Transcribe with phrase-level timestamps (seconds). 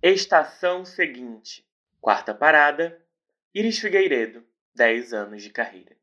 [0.00, 1.66] Estação seguinte.
[2.00, 3.04] Quarta parada.
[3.52, 5.97] Iris Figueiredo, 10 anos de carreira.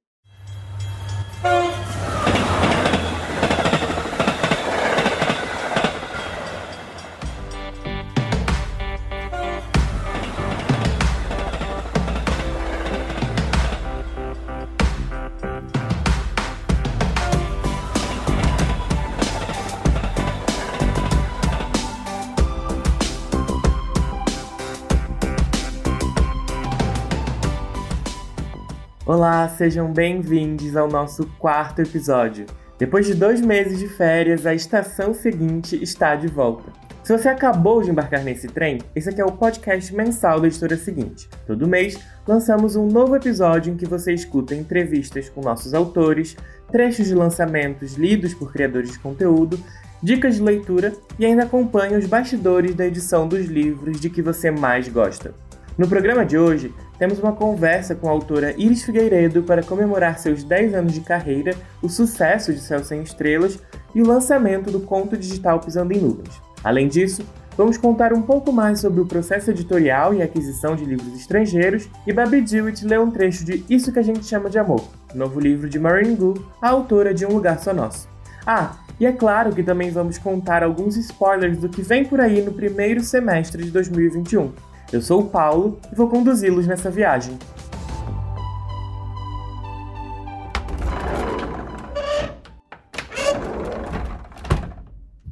[29.25, 32.45] Olá, sejam bem-vindos ao nosso quarto episódio.
[32.77, 36.71] Depois de dois meses de férias, a estação seguinte está de volta.
[37.03, 40.77] Se você acabou de embarcar nesse trem, esse aqui é o podcast mensal da editora
[40.77, 41.27] seguinte.
[41.48, 46.37] Todo mês lançamos um novo episódio em que você escuta entrevistas com nossos autores,
[46.71, 49.59] trechos de lançamentos lidos por criadores de conteúdo,
[50.03, 54.51] dicas de leitura e ainda acompanha os bastidores da edição dos livros de que você
[54.51, 55.34] mais gosta.
[55.77, 60.43] No programa de hoje, temos uma conversa com a autora Iris Figueiredo para comemorar seus
[60.43, 63.60] 10 anos de carreira, o sucesso de Céu Sem Estrelas
[63.93, 66.42] e o lançamento do conto digital Pisando em Nuvens.
[66.64, 67.24] Além disso,
[67.58, 72.14] vamos contar um pouco mais sobre o processo editorial e aquisição de livros estrangeiros e
[72.14, 75.70] Babi Dewitt lê um trecho de Isso que a gente chama de amor, novo livro
[75.70, 78.08] de Maureen Gu, a autora de Um Lugar Só Nosso.
[78.46, 82.42] Ah, e é claro que também vamos contar alguns spoilers do que vem por aí
[82.42, 84.52] no primeiro semestre de 2021.
[84.94, 87.39] Eu sou o Paulo e vou conduzi-los nessa viagem.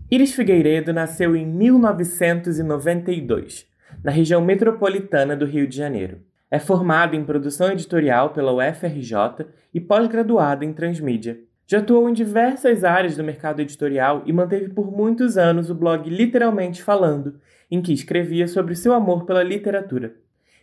[0.10, 3.68] Iris Figueiredo nasceu em 1992,
[4.04, 6.18] na região metropolitana do Rio de Janeiro.
[6.50, 11.40] É formada em produção editorial pela UFRJ e pós-graduada em transmídia.
[11.66, 16.10] Já atuou em diversas áreas do mercado editorial e manteve por muitos anos o blog
[16.10, 17.40] Literalmente Falando,
[17.74, 20.14] em que escrevia sobre seu amor pela literatura.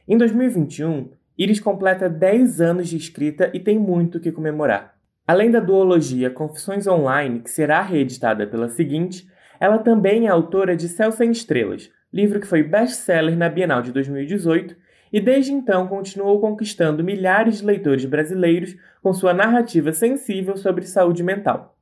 [0.07, 4.95] Em 2021, Iris completa 10 anos de escrita e tem muito que comemorar.
[5.27, 10.89] Além da duologia Confissões Online, que será reeditada pela seguinte, ela também é autora de
[10.89, 14.77] Céu Sem Estrelas, livro que foi best-seller na Bienal de 2018
[15.13, 21.25] e desde então continuou conquistando milhares de leitores brasileiros com sua narrativa sensível sobre saúde
[21.25, 21.77] mental.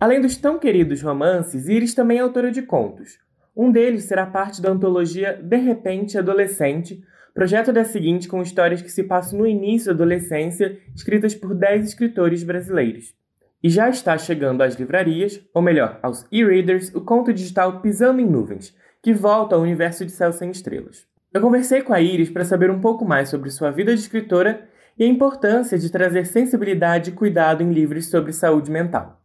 [0.00, 3.24] Além dos tão queridos romances, Iris também é autora de contos.
[3.56, 7.02] Um deles será parte da antologia De Repente Adolescente,
[7.32, 11.86] projeto da seguinte com histórias que se passam no início da adolescência, escritas por 10
[11.86, 13.14] escritores brasileiros.
[13.62, 18.26] E já está chegando às livrarias, ou melhor, aos e-readers, o conto digital Pisando em
[18.26, 21.06] Nuvens, que volta ao universo de Céu Sem Estrelas.
[21.32, 24.68] Eu conversei com a Iris para saber um pouco mais sobre sua vida de escritora
[24.98, 29.20] e a importância de trazer sensibilidade e cuidado em livros sobre saúde mental.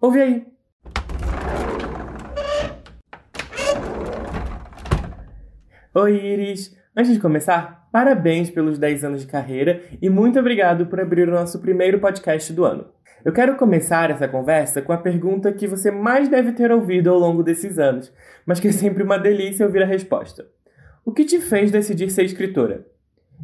[0.00, 0.57] Ouve aí!
[6.00, 6.76] Oi, Iris!
[6.96, 11.32] Antes de começar, parabéns pelos 10 anos de carreira e muito obrigado por abrir o
[11.32, 12.86] nosso primeiro podcast do ano.
[13.24, 17.18] Eu quero começar essa conversa com a pergunta que você mais deve ter ouvido ao
[17.18, 18.12] longo desses anos,
[18.46, 20.46] mas que é sempre uma delícia ouvir a resposta.
[21.04, 22.86] O que te fez decidir ser escritora?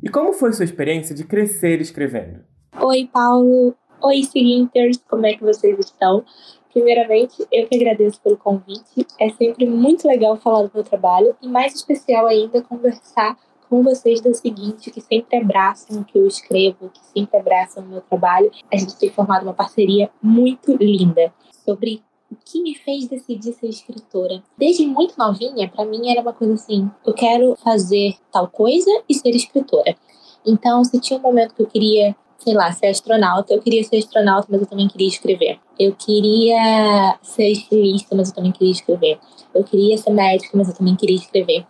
[0.00, 2.38] E como foi sua experiência de crescer escrevendo?
[2.80, 3.74] Oi, Paulo.
[4.00, 4.98] Oi, seguinters.
[5.08, 6.24] Como é que vocês estão?
[6.74, 9.06] Primeiramente, eu que agradeço pelo convite.
[9.18, 13.38] É sempre muito legal falar do meu trabalho e mais especial ainda conversar
[13.70, 17.86] com vocês do seguinte, que sempre abraçam o que eu escrevo, que sempre abraçam o
[17.86, 18.50] meu trabalho.
[18.72, 21.32] A gente tem formado uma parceria muito linda
[21.64, 24.42] sobre o que me fez decidir ser escritora.
[24.58, 29.14] Desde muito novinha, para mim era uma coisa assim: eu quero fazer tal coisa e
[29.14, 29.96] ser escritora.
[30.44, 33.54] Então, se tinha um momento que eu queria sei lá, ser astronauta.
[33.54, 35.58] Eu queria ser astronauta, mas eu também queria escrever.
[35.78, 39.18] Eu queria ser estilista, mas eu também queria escrever.
[39.54, 41.66] Eu queria ser médica, mas eu também queria escrever.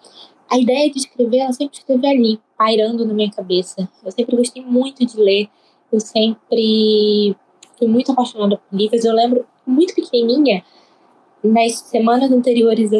[0.51, 3.89] A ideia de escrever, ela sempre esteve ali, pairando na minha cabeça.
[4.05, 5.49] Eu sempre gostei muito de ler.
[5.93, 7.37] Eu sempre
[7.79, 9.05] fui muito apaixonada por livros.
[9.05, 10.65] Eu lembro, muito pequenininha,
[11.43, 12.91] nas semanas anteriores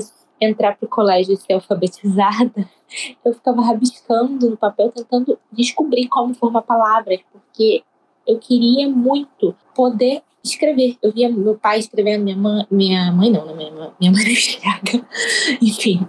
[0.41, 2.69] entrar para o colégio e ser alfabetizada,
[3.25, 7.83] eu ficava rabiscando no papel, tentando descobrir como formar palavras, porque
[8.27, 10.97] eu queria muito poder escrever.
[11.03, 13.55] Eu via meu pai escrevendo, minha mãe, minha mãe não, né?
[13.55, 14.25] minha, minha mãe
[14.93, 15.07] não
[15.61, 16.07] enfim,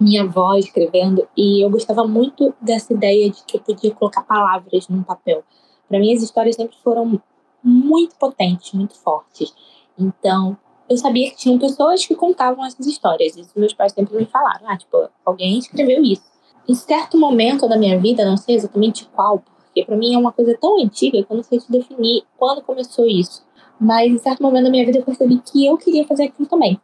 [0.00, 4.88] minha avó escrevendo, e eu gostava muito dessa ideia de que eu podia colocar palavras
[4.88, 5.42] num papel.
[5.88, 7.20] Para mim, as histórias sempre foram
[7.62, 9.52] muito potentes, muito fortes.
[9.98, 10.56] Então,
[10.88, 13.36] eu sabia que tinham pessoas que contavam essas histórias.
[13.36, 16.22] E meus pais sempre me falaram, ah, tipo, alguém escreveu isso.
[16.68, 20.32] Em certo momento da minha vida, não sei exatamente qual, porque para mim é uma
[20.32, 23.42] coisa tão antiga que eu não sei te definir quando começou isso.
[23.80, 26.80] Mas em certo momento da minha vida eu percebi que eu queria fazer aquilo também.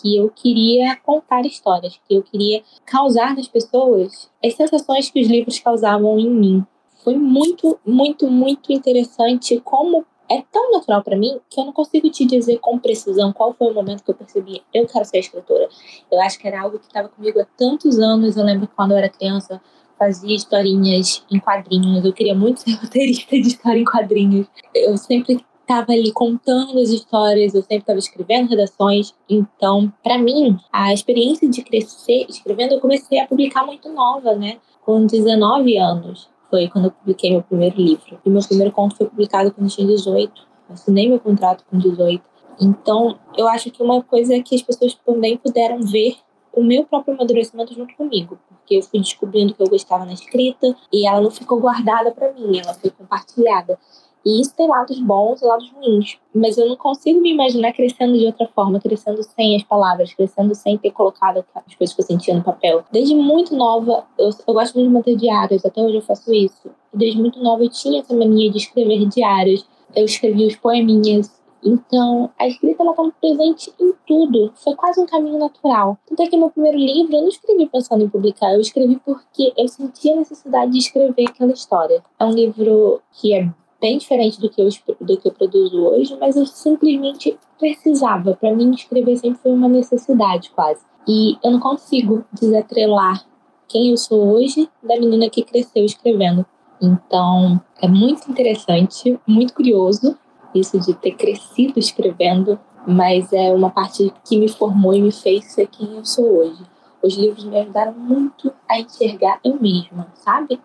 [0.00, 5.28] que eu queria contar histórias, que eu queria causar nas pessoas as sensações que os
[5.28, 6.64] livros causavam em mim.
[7.02, 12.10] Foi muito, muito, muito interessante como é tão natural para mim que eu não consigo
[12.10, 15.68] te dizer com precisão qual foi o momento que eu percebi eu quero ser escritora.
[16.10, 18.36] Eu acho que era algo que estava comigo há tantos anos.
[18.36, 19.60] Eu lembro quando eu era criança
[19.98, 22.04] fazia historinhas em quadrinhos.
[22.04, 24.46] Eu queria muito ser roteirista de história em quadrinhos.
[24.74, 29.14] Eu sempre estava ali contando as histórias, eu sempre estava escrevendo redações.
[29.28, 34.58] Então, para mim, a experiência de crescer escrevendo, eu comecei a publicar muito nova, né?
[34.84, 38.18] Com 19 anos foi quando eu publiquei meu primeiro livro.
[38.24, 40.32] E meu primeiro conto foi publicado quando eu tinha 18.
[40.70, 42.22] Assinei meu contrato com 18.
[42.60, 46.16] Então, eu acho que uma coisa é que as pessoas também puderam ver
[46.52, 50.74] o meu próprio amadurecimento junto comigo, porque eu fui descobrindo que eu gostava na escrita
[50.90, 53.78] e ela não ficou guardada para mim, ela foi compartilhada.
[54.26, 56.18] E isso tem lados bons e lados ruins.
[56.34, 60.52] Mas eu não consigo me imaginar crescendo de outra forma, crescendo sem as palavras, crescendo
[60.52, 62.82] sem ter colocado as coisas que eu sentia no papel.
[62.90, 66.68] Desde muito nova, eu, eu gosto muito de manter diários, até hoje eu faço isso.
[66.92, 69.64] Desde muito nova eu tinha essa mania de escrever diários.
[69.94, 71.30] Eu escrevia os poeminhas,
[71.62, 74.52] então, a escrita ela está presente em tudo.
[74.54, 75.98] Foi quase um caminho natural.
[76.06, 79.52] Tanto é que meu primeiro livro eu não escrevi pensando em publicar, eu escrevi porque
[79.56, 82.02] eu sentia a necessidade de escrever aquela história.
[82.18, 83.48] É um livro que é
[83.86, 84.68] bem diferente do que eu,
[85.00, 88.34] do que eu produzo hoje, mas eu simplesmente precisava.
[88.34, 90.80] Para mim, escrever sempre foi uma necessidade, quase.
[91.06, 93.24] E eu não consigo desatrelar
[93.68, 96.44] quem eu sou hoje da menina que cresceu escrevendo.
[96.82, 100.18] Então, é muito interessante, muito curioso
[100.52, 105.44] isso de ter crescido escrevendo, mas é uma parte que me formou e me fez
[105.52, 106.64] ser quem eu sou hoje.
[107.02, 110.58] Os livros me ajudaram muito a enxergar eu mesma, sabe?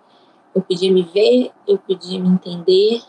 [0.54, 3.02] Eu podia me ver, eu podia me entender,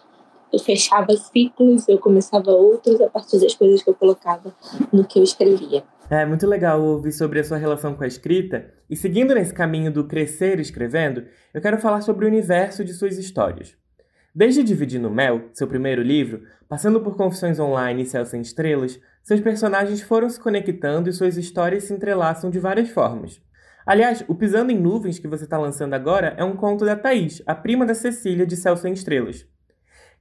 [0.52, 4.54] eu fechava ciclos, eu começava outros a partir das coisas que eu colocava
[4.92, 5.82] no que eu escrevia.
[6.10, 8.70] É muito legal ouvir sobre a sua relação com a escrita.
[8.90, 11.24] E seguindo nesse caminho do crescer escrevendo,
[11.54, 13.74] eu quero falar sobre o universo de suas histórias.
[14.34, 19.40] Desde Dividindo Mel, seu primeiro livro, passando por Confissões Online e Céu Sem Estrelas, seus
[19.40, 23.40] personagens foram se conectando e suas histórias se entrelaçam de várias formas.
[23.84, 27.42] Aliás, o Pisando em Nuvens que você está lançando agora é um conto da Thaís,
[27.44, 29.44] a prima da Cecília de Céu Sem Estrelas.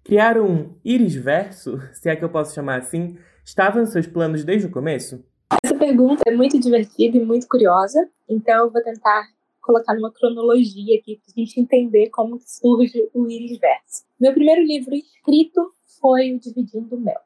[0.04, 4.44] Criar um íris verso, se é que eu posso chamar assim, estava nos seus planos
[4.44, 5.24] desde o começo?
[5.64, 9.28] Essa pergunta é muito divertida e muito curiosa, então eu vou tentar
[9.62, 14.04] colocar numa cronologia aqui para a gente entender como surge o íris verso.
[14.20, 15.72] Meu primeiro livro escrito
[16.02, 17.22] foi o Dividindo Mel.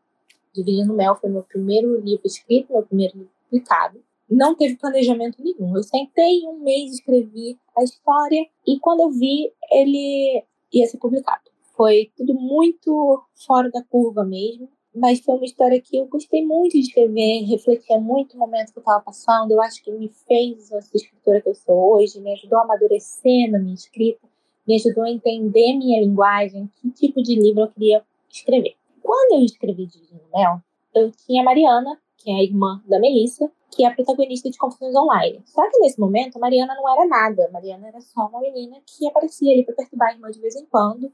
[0.54, 4.00] Dividindo Mel foi meu primeiro livro escrito, meu primeiro livro publicado
[4.30, 5.76] não teve planejamento nenhum.
[5.76, 10.44] Eu sentei um mês, escrevi a história e quando eu vi, ele
[10.74, 11.44] ia ser publicado.
[11.76, 16.74] Foi tudo muito fora da curva mesmo, mas foi uma história que eu gostei muito
[16.74, 19.52] de escrever, refletia muito o momento que eu estava passando.
[19.52, 23.52] Eu acho que me fez essa escritora que eu sou hoje, me ajudou a amadurecer
[23.52, 24.26] na minha escrita,
[24.66, 28.76] me ajudou a entender minha linguagem, que tipo de livro eu queria escrever.
[29.02, 30.62] Quando eu escrevi Dividindo Mel,
[30.96, 34.58] eu tinha a Mariana, que é a irmã da Melissa, que é a protagonista de
[34.58, 35.44] Confusões Online.
[35.46, 37.50] Só que nesse momento, Mariana não era nada.
[37.52, 40.66] Mariana era só uma menina que aparecia ali para perturbar a irmã de vez em
[40.66, 41.12] quando.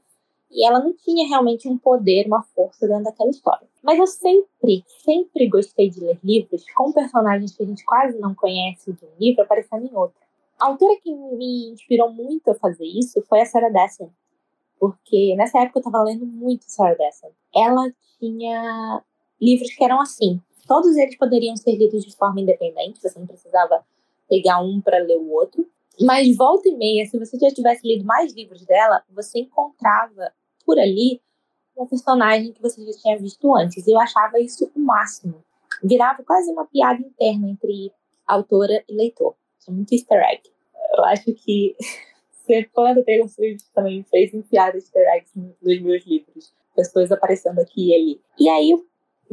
[0.48, 3.66] E ela não tinha realmente um poder, uma força dentro daquela história.
[3.82, 8.34] Mas eu sempre, sempre gostei de ler livros com personagens que a gente quase não
[8.34, 10.20] conhece de um livro aparecendo em outro.
[10.60, 14.08] A autora que me inspirou muito a fazer isso foi a Sarah Dessen.
[14.78, 17.30] Porque nessa época eu estava lendo muito Sarah Dessen.
[17.52, 17.90] Ela
[18.20, 19.02] tinha
[19.40, 20.40] livros que eram assim,
[20.72, 23.84] Todos eles poderiam ser lidos de forma independente, você não precisava
[24.26, 25.68] pegar um para ler o outro.
[26.00, 30.32] Mas volta e meia, se você já tivesse lido mais livros dela, você encontrava
[30.64, 31.20] por ali
[31.76, 33.86] uma personagem que você já tinha visto antes.
[33.86, 35.44] E eu achava isso o máximo.
[35.84, 37.92] Virava quase uma piada interna entre
[38.26, 39.34] autora e leitor.
[39.60, 40.40] Isso é muito easter egg.
[40.96, 41.76] Eu acho que
[42.46, 46.54] ser fã da Taylor Swift também fez enfiar easter eggs nos meus livros.
[46.74, 48.20] Pessoas aparecendo aqui e ali.
[48.40, 48.72] E aí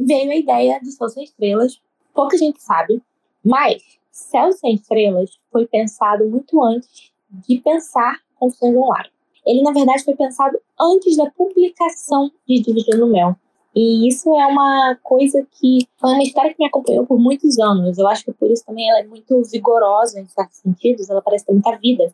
[0.00, 1.80] veio a ideia de Céu Sem Estrelas.
[2.14, 3.02] Pouca gente sabe,
[3.44, 9.10] mas Céu Sem Estrelas foi pensado muito antes de pensar Confissões Online.
[9.46, 13.36] Ele, na verdade, foi pensado antes da publicação de Dividindo Mel.
[13.74, 17.98] E isso é uma coisa que foi uma história que me acompanhou por muitos anos.
[17.98, 21.46] Eu acho que por isso também ela é muito vigorosa em certos sentidos, ela parece
[21.46, 22.12] ter muita vida.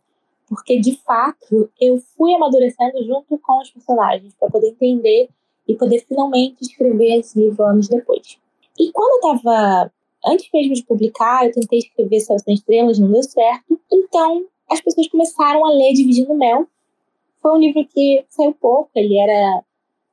[0.48, 5.28] Porque, de fato, eu fui amadurecendo junto com os personagens para poder entender
[5.66, 8.38] e poder finalmente escrever esse livro anos depois.
[8.78, 9.92] E quando eu estava,
[10.26, 13.80] antes mesmo de publicar, eu tentei escrever Céu Sem Estrelas, não deu certo.
[13.90, 16.66] Então, as pessoas começaram a ler Dividindo Mel.
[17.40, 19.62] Foi um livro que saiu pouco, ele era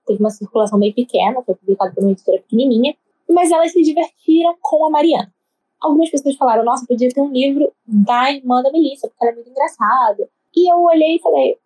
[0.06, 2.96] teve uma circulação bem pequena, foi publicado por uma editora pequenininha,
[3.30, 5.34] mas elas se divertiram com a Mariana.
[5.82, 9.36] algumas pessoas falaram: nossa, podia ter um livro da irmã da Melissa, porque ela é
[9.36, 10.30] muito engraçada.
[10.56, 11.58] E eu olhei e falei: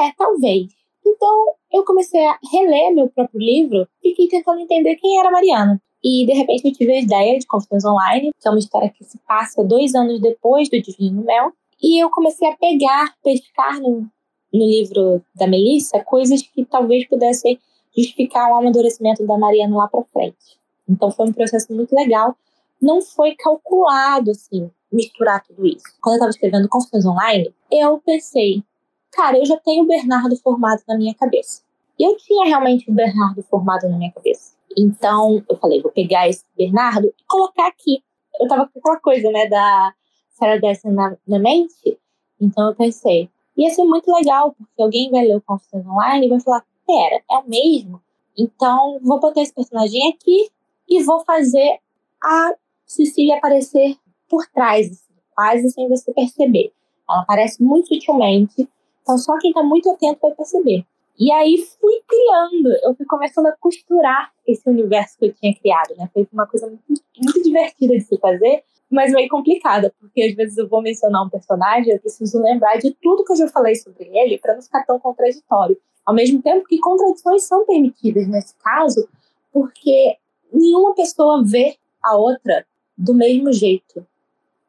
[0.00, 0.81] é, talvez.
[1.04, 5.80] Então eu comecei a reler meu próprio livro, fiquei tentando entender quem era Mariana.
[6.04, 9.04] E de repente eu tive a ideia de Confissões Online, que é uma história que
[9.04, 11.52] se passa dois anos depois do Divino Mel.
[11.80, 14.06] E eu comecei a pegar, pescar no,
[14.52, 17.58] no livro da Melissa coisas que talvez pudessem
[17.96, 20.58] justificar o amadurecimento da Mariana lá para frente.
[20.88, 22.36] Então foi um processo muito legal.
[22.80, 25.84] Não foi calculado assim misturar tudo isso.
[26.00, 28.62] Quando eu estava escrevendo Confissões Online, eu pensei,
[29.12, 31.62] cara, eu já tenho o Bernardo formado na minha cabeça.
[32.00, 34.54] Eu tinha realmente o Bernardo formado na minha cabeça.
[34.76, 38.02] Então, eu falei, vou pegar esse Bernardo e colocar aqui.
[38.40, 39.94] Eu tava com aquela coisa, né, da
[40.30, 41.98] Sarah Dessen na, na mente.
[42.40, 46.30] Então, eu pensei, ia ser muito legal, porque alguém vai ler o Confissões Online e
[46.30, 48.00] vai falar, pera, é o mesmo?
[48.36, 50.50] Então, vou botar esse personagem aqui
[50.88, 51.78] e vou fazer
[52.22, 52.54] a
[52.86, 53.96] Cecília aparecer
[54.28, 56.72] por trás, assim, quase sem você perceber.
[57.08, 58.68] Ela aparece muito sutilmente,
[59.02, 60.84] então só quem está muito atento vai perceber.
[61.18, 65.94] E aí fui criando, eu fui começando a costurar esse universo que eu tinha criado,
[65.96, 66.08] né?
[66.12, 70.56] Foi uma coisa muito, muito divertida de se fazer, mas meio complicada, porque às vezes
[70.56, 74.08] eu vou mencionar um personagem, eu preciso lembrar de tudo que eu já falei sobre
[74.12, 75.78] ele para não ficar tão contraditório.
[76.04, 79.08] Ao mesmo tempo que contradições são permitidas nesse caso,
[79.52, 80.16] porque
[80.52, 82.66] nenhuma pessoa vê a outra
[82.96, 84.04] do mesmo jeito.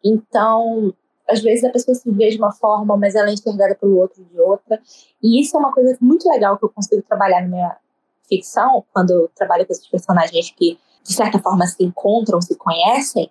[0.03, 0.93] Então,
[1.29, 4.23] às vezes a pessoa se vê de uma forma, mas ela é enxergada pelo outro
[4.23, 4.81] de outra.
[5.21, 7.77] E isso é uma coisa muito legal que eu consigo trabalhar na minha
[8.27, 13.29] ficção, quando eu trabalho com esses personagens que, de certa forma, se encontram, se conhecem,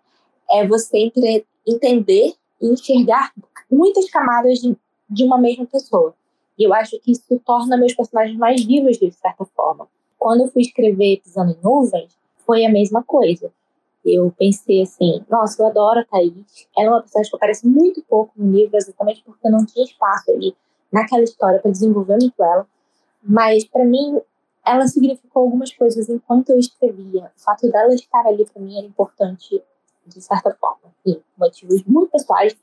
[0.51, 3.33] é você entre, entender e enxergar
[3.71, 4.77] muitas camadas de,
[5.09, 6.15] de uma mesma pessoa.
[6.59, 9.89] E eu acho que isso torna meus personagens mais vivos, de certa forma.
[10.19, 13.51] Quando eu fui escrever Pisando em Nuvens, foi a mesma coisa.
[14.05, 16.67] Eu pensei assim, nossa, eu adoro a Thaís.
[16.77, 20.31] Ela é uma personagem que aparece muito pouco no livro, exatamente porque não tinha espaço
[20.31, 20.57] ali
[20.93, 22.67] naquela história para desenvolver muito ela.
[23.23, 24.21] Mas para mim,
[24.65, 27.31] ela significou algumas coisas enquanto eu escrevia.
[27.37, 29.63] O fato dela estar ali para mim era importante
[30.07, 30.93] de certa forma.
[31.05, 32.57] Enfim, motivos muito pessoais.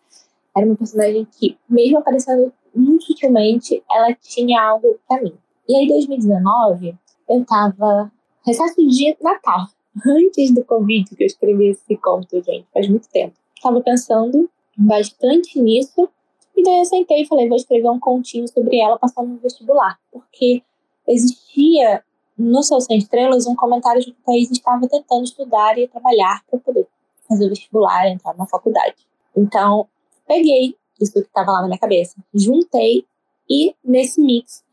[0.55, 5.37] Era uma personagem que, mesmo aparecendo muito sutilmente, ela tinha algo para mim.
[5.67, 6.97] E aí, em 2019,
[7.29, 8.11] eu tava
[8.45, 9.67] recesso de Natal
[10.05, 13.35] antes do Covid que eu escrevi esse conto, gente, faz muito tempo.
[13.55, 16.09] Estava pensando bastante nisso,
[16.55, 19.99] e daí eu sentei e falei, vou escrever um continho sobre ela passando no vestibular,
[20.11, 20.61] porque
[21.07, 22.03] existia
[22.37, 26.43] no Céu Sem Estrelas um comentário de que o Thaís estava tentando estudar e trabalhar
[26.49, 26.87] para poder
[27.27, 28.95] fazer o vestibular, entrar na faculdade.
[29.35, 29.87] Então,
[30.27, 33.05] peguei isso que estava lá na minha cabeça, juntei
[33.49, 34.63] e nesse mix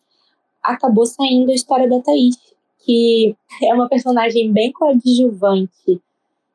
[0.63, 2.37] acabou saindo a história da Thaís,
[2.87, 6.01] que é uma personagem bem coadjuvante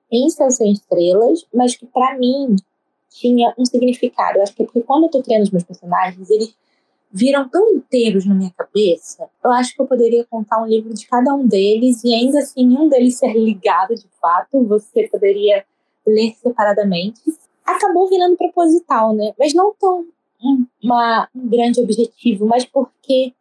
[0.10, 2.56] em Céu Sem Estrelas, mas que para mim
[3.10, 4.38] tinha um significado.
[4.38, 6.56] Eu acho que é porque quando eu tô criando os meus personagens, eles
[7.12, 11.06] viram tão inteiros na minha cabeça, eu acho que eu poderia contar um livro de
[11.06, 15.66] cada um deles e ainda assim nenhum deles ser ligado de fato, você poderia
[16.08, 17.20] ler separadamente.
[17.66, 19.34] Acabou virando proposital, né?
[19.38, 20.06] Mas não tão
[20.42, 23.34] um, uma, um grande objetivo, mas porque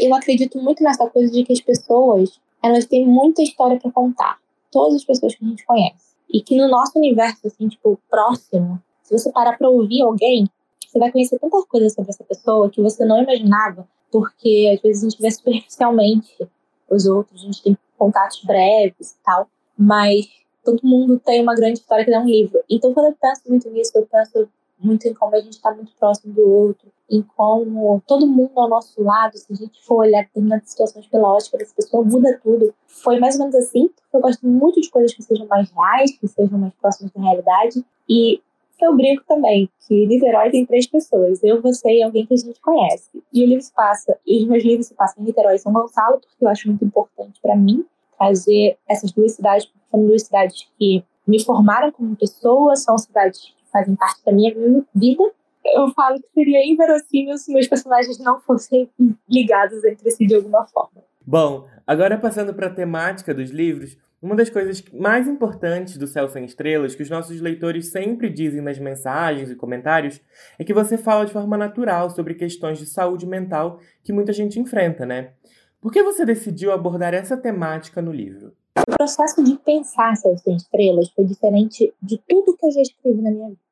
[0.00, 4.38] eu acredito muito nessa coisa de que as pessoas, elas têm muita história para contar.
[4.70, 6.10] Todas as pessoas que a gente conhece.
[6.32, 10.48] E que no nosso universo, assim, tipo, próximo, se você parar pra ouvir alguém,
[10.86, 15.04] você vai conhecer tanta coisa sobre essa pessoa que você não imaginava, porque às vezes
[15.04, 16.48] a gente vê superficialmente
[16.88, 20.26] os outros, a gente tem contatos breves e tal, mas
[20.64, 22.60] todo mundo tem uma grande história que é um livro.
[22.68, 24.48] Então, quando eu penso muito nisso, eu penso
[24.82, 28.68] muito em como a gente está muito próximo do outro, em como todo mundo ao
[28.68, 32.72] nosso lado, se a gente for olhar determinadas situações pela ótica dessa pessoa, muda tudo.
[32.86, 36.16] Foi mais ou menos assim, porque eu gosto muito de coisas que sejam mais reais,
[36.16, 37.84] que sejam mais próximas da realidade.
[38.08, 38.40] E
[38.80, 42.60] eu brinco também que Niterói tem três pessoas, eu, você e alguém que a gente
[42.60, 43.10] conhece.
[43.32, 45.72] E o livro se passa, e os meus livros se passam em Niterói e São
[45.72, 47.84] Gonçalo, porque eu acho muito importante para mim
[48.18, 53.54] trazer essas duas cidades, porque são duas cidades que me formaram como pessoa, são cidades
[53.70, 54.54] fazem parte da minha
[54.94, 55.24] vida
[55.64, 58.90] eu falo que seria inverossímil se meus personagens não fossem
[59.28, 61.02] ligados entre si de alguma forma.
[61.24, 66.28] Bom, agora passando para a temática dos livros, uma das coisas mais importantes do Céu
[66.28, 70.20] Sem Estrelas, que os nossos leitores sempre dizem nas mensagens e comentários,
[70.58, 74.58] é que você fala de forma natural sobre questões de saúde mental que muita gente
[74.58, 75.32] enfrenta, né?
[75.80, 78.52] Por que você decidiu abordar essa temática no livro?
[78.78, 83.20] O processo de pensar Céu Sem Estrelas foi diferente de tudo que eu já escrevi
[83.20, 83.70] na minha vida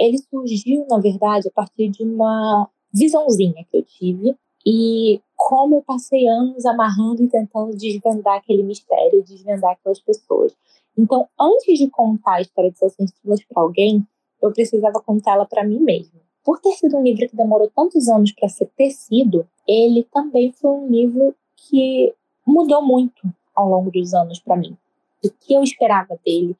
[0.00, 4.34] ele surgiu, na verdade, a partir de uma visãozinha que eu tive.
[4.64, 10.54] E como eu passei anos amarrando e tentando desvendar aquele mistério, desvendar aquelas pessoas.
[10.96, 14.06] Então, antes de contar a história de Seus Estrelas para alguém,
[14.42, 16.20] eu precisava contá-la para mim mesma.
[16.42, 20.70] Por ter sido um livro que demorou tantos anos para ser tecido, ele também foi
[20.70, 22.14] um livro que
[22.46, 23.20] mudou muito
[23.54, 24.76] ao longo dos anos para mim.
[25.24, 26.56] O que eu esperava dele,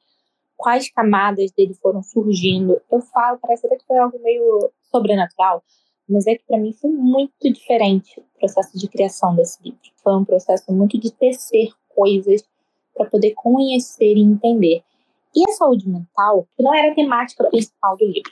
[0.61, 2.79] quais camadas dele foram surgindo.
[2.91, 5.63] Eu falo, parece até que foi algo meio sobrenatural,
[6.07, 9.79] mas é que para mim foi muito diferente o processo de criação desse livro.
[10.03, 12.43] Foi um processo muito de tecer coisas
[12.93, 14.83] para poder conhecer e entender.
[15.35, 18.31] E a saúde mental, que não era a temática principal do livro.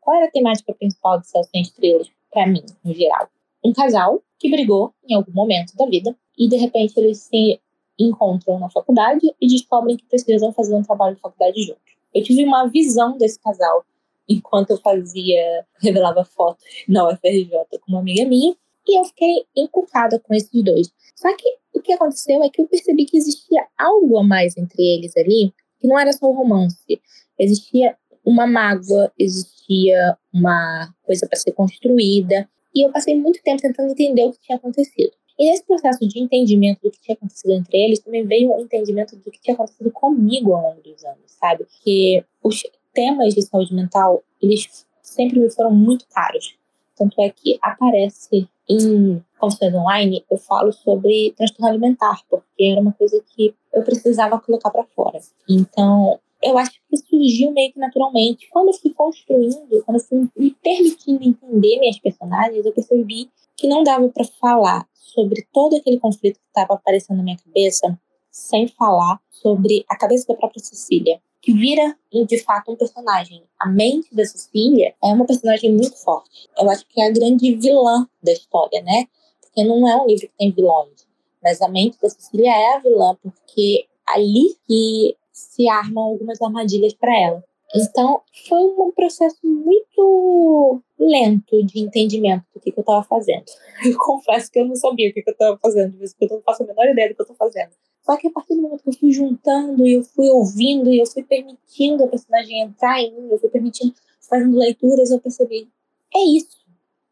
[0.00, 3.28] Qual era a temática principal de Céu Sem Estrelas, para mim, no geral?
[3.64, 7.60] Um casal que brigou em algum momento da vida e de repente eles se
[8.04, 11.82] encontram na faculdade e descobrem que precisam fazer um trabalho de faculdade juntos.
[12.14, 13.84] Eu tive uma visão desse casal
[14.28, 18.54] enquanto eu fazia, revelava fotos na UFRJ com uma amiga minha,
[18.86, 20.92] e eu fiquei encucada com esses dois.
[21.16, 24.82] Só que o que aconteceu é que eu percebi que existia algo a mais entre
[24.82, 27.00] eles ali, que não era só um romance.
[27.38, 33.90] Existia uma mágoa, existia uma coisa para ser construída, e eu passei muito tempo tentando
[33.90, 35.12] entender o que tinha acontecido.
[35.40, 39.16] E nesse processo de entendimento do que tinha acontecido entre eles, também veio o entendimento
[39.16, 41.66] do que tinha acontecido comigo ao longo dos anos, sabe?
[41.82, 46.54] Que os temas de saúde mental, eles sempre me foram muito caros.
[46.94, 52.92] Tanto é que aparece em consultas online, eu falo sobre transtorno alimentar, porque era uma
[52.92, 55.20] coisa que eu precisava colocar para fora.
[55.48, 58.48] Então, eu acho que surgiu meio que naturalmente.
[58.50, 63.68] Quando eu fui construindo, quando eu fui me permitindo entender minhas personagens, eu percebi que
[63.68, 67.98] não dava para falar sobre todo aquele conflito que estava aparecendo na minha cabeça
[68.30, 73.42] sem falar sobre a cabeça da própria Cecília, que vira de fato um personagem.
[73.58, 76.48] A mente da Cecília é uma personagem muito forte.
[76.56, 79.06] Eu acho que é a grande vilã da história, né?
[79.40, 81.06] Porque não é um livro que tem vilões,
[81.42, 86.94] mas a mente da Cecília é a vilã porque ali que se armam algumas armadilhas
[86.94, 87.44] para ela.
[87.74, 93.44] Então, foi um processo muito lento de entendimento do que, que eu estava fazendo.
[93.84, 96.42] Eu confesso que eu não sabia o que, que eu estava fazendo, de eu não
[96.42, 97.70] faço a menor ideia do que eu estou fazendo.
[98.02, 100.98] Só que a partir do momento que eu fui juntando e eu fui ouvindo e
[100.98, 103.94] eu fui permitindo a personagem entrar em mim, eu fui permitindo,
[104.28, 105.66] fazendo leituras, eu percebi:
[106.14, 106.58] é isso.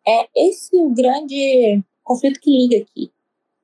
[0.06, 3.10] É esse o grande conflito que liga aqui.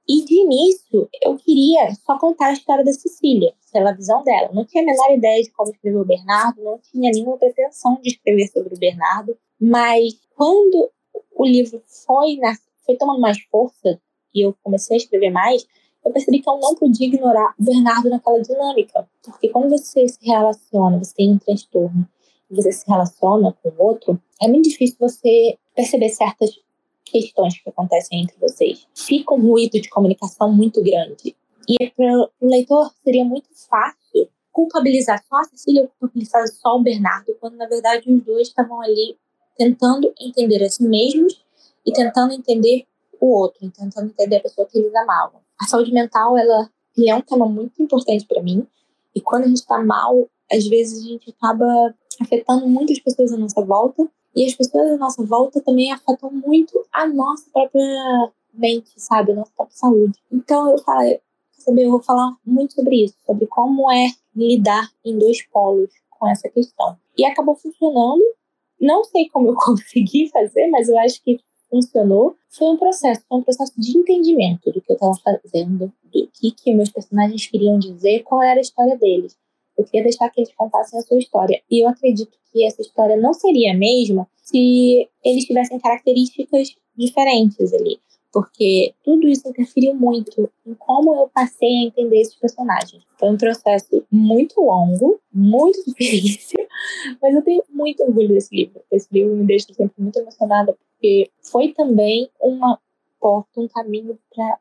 [0.06, 4.50] E de início, eu queria só contar a história da Cecília, pela visão dela.
[4.52, 8.10] Não tinha a menor ideia de como escrever o Bernardo, não tinha nenhuma pretensão de
[8.10, 10.90] escrever sobre o Bernardo, mas quando
[11.34, 14.00] o livro foi, na, foi tomando mais força
[14.34, 15.66] e eu comecei a escrever mais,
[16.04, 19.08] eu percebi que eu não podia ignorar o Bernardo naquela dinâmica.
[19.22, 22.06] Porque quando você se relaciona, você tem um transtorno,
[22.50, 26.50] você se relaciona com o outro, é muito difícil você perceber certas
[27.14, 28.88] questões que acontecem entre vocês.
[28.92, 31.36] Fica um ruído de comunicação muito grande.
[31.68, 37.36] E para o leitor seria muito fácil culpabilizar só a Cecília culpabilizar só o Bernardo,
[37.40, 39.16] quando na verdade os dois estavam ali
[39.56, 41.40] tentando entender a si mesmos
[41.86, 42.84] e tentando entender
[43.20, 45.40] o outro, tentando entender a pessoa que eles amavam.
[45.60, 48.66] A saúde mental, ela é um tema muito importante para mim.
[49.14, 53.36] E quando a gente está mal, às vezes a gente acaba afetando muitas pessoas à
[53.36, 58.90] nossa volta e as pessoas à nossa volta também afetam muito a nossa própria mente,
[58.96, 59.32] sabe?
[59.32, 60.18] A nossa própria saúde.
[60.32, 61.20] Então eu falei,
[61.58, 66.28] sabe, eu vou falar muito sobre isso, sobre como é lidar em dois polos com
[66.28, 66.96] essa questão.
[67.16, 68.22] E acabou funcionando.
[68.80, 72.36] Não sei como eu consegui fazer, mas eu acho que funcionou.
[72.50, 76.50] Foi um processo, foi um processo de entendimento do que eu estava fazendo, do que,
[76.50, 79.36] que meus personagens queriam dizer, qual era a história deles.
[79.76, 81.60] Eu queria deixar que eles contassem a sua história.
[81.70, 87.72] E eu acredito que essa história não seria a mesma se eles tivessem características diferentes
[87.72, 87.98] ali.
[88.32, 93.04] Porque tudo isso interferiu muito em como eu passei a entender esses personagens.
[93.16, 96.66] Foi um processo muito longo, muito difícil,
[97.22, 98.82] mas eu tenho muito orgulho desse livro.
[98.90, 102.80] Esse livro me deixa sempre muito emocionada, porque foi também uma
[103.20, 104.58] porta, um caminho para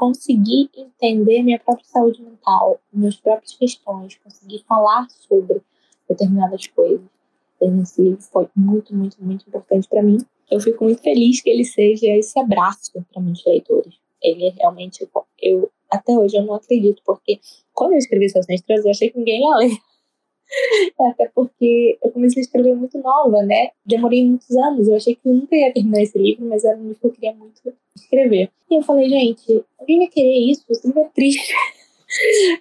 [0.00, 5.60] conseguir entender minha própria saúde mental, minhas próprias questões, conseguir falar sobre
[6.08, 7.04] determinadas coisas.
[7.60, 10.16] Esse livro foi muito, muito, muito importante para mim.
[10.50, 13.94] Eu fico muito feliz que ele seja esse abraço para muitos leitores.
[14.22, 15.06] Ele é realmente,
[15.42, 17.38] eu até hoje eu não acredito, porque
[17.74, 19.76] quando eu escrevi Seus Estrelas, eu achei que ninguém ia ler.
[21.00, 23.70] Até porque eu comecei a escrever muito nova, né?
[23.84, 24.88] Demorei muitos anos.
[24.88, 27.12] Eu achei que eu nunca ia terminar esse livro, mas era um livro que eu
[27.12, 27.60] queria muito
[27.94, 28.50] escrever.
[28.70, 30.64] E eu falei, gente, alguém vai querer isso?
[30.70, 31.54] Isso é triste.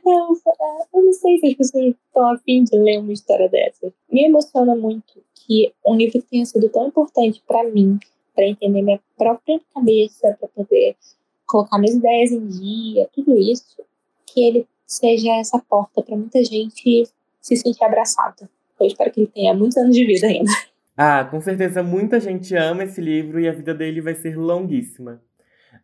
[0.06, 0.38] Eu,
[0.94, 3.92] eu não sei se as pessoas estão afim de ler uma história dessa.
[4.12, 7.98] Me emociona muito que um livro tenha sido tão importante para mim,
[8.36, 10.96] para entender minha própria cabeça, para poder
[11.48, 13.84] colocar minhas ideias em dia, tudo isso,
[14.28, 17.08] que ele seja essa porta para muita gente
[17.42, 18.50] se sentir abraçada.
[18.80, 20.52] Eu espero que ele tenha muitos anos de vida ainda.
[21.02, 25.22] Ah, com certeza muita gente ama esse livro e a vida dele vai ser longuíssima.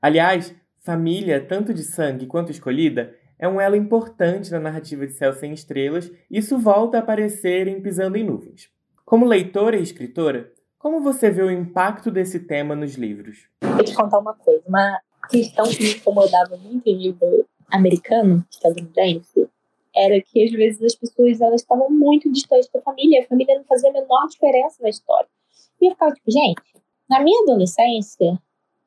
[0.01, 5.31] Aliás, família, tanto de sangue quanto escolhida, é um elo importante na narrativa de Céu
[5.31, 8.69] Sem Estrelas e isso volta a aparecer em Pisando em Nuvens.
[9.05, 13.47] Como leitora e escritora, como você vê o impacto desse tema nos livros?
[13.61, 14.61] Vou te contar uma coisa.
[14.67, 19.47] Uma questão que me incomodava muito em livro americano, estadunidense,
[19.95, 23.63] era que às vezes as pessoas elas estavam muito distantes da família, a família não
[23.65, 25.27] fazia a menor diferença na história.
[25.81, 26.61] E eu ficava tipo, gente,
[27.09, 28.39] na minha adolescência,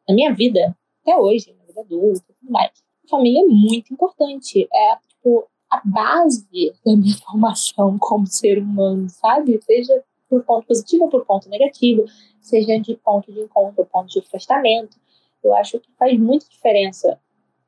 [0.09, 2.71] na minha vida, até hoje, na vida adulta e tudo mais,
[3.05, 4.69] a família é muito importante.
[4.73, 6.47] É, tipo, a base
[6.85, 9.61] da minha formação como ser humano, sabe?
[9.63, 12.05] Seja por ponto positivo ou por ponto negativo,
[12.41, 14.97] seja de ponto de encontro ou ponto de afastamento.
[15.43, 17.19] Eu acho que faz muita diferença.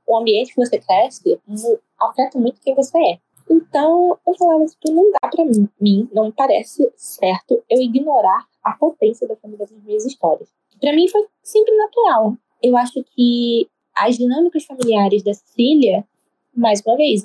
[0.07, 1.41] O ambiente que você cresce
[1.99, 3.21] afeta muito quem você é.
[3.51, 8.73] Então, eu falava assim, não dá para mim, não me parece certo eu ignorar a
[8.73, 10.49] potência da família das minhas histórias.
[10.81, 12.37] Para mim foi sempre natural.
[12.63, 16.07] Eu acho que as dinâmicas familiares da Cecília,
[16.55, 17.23] mais uma vez,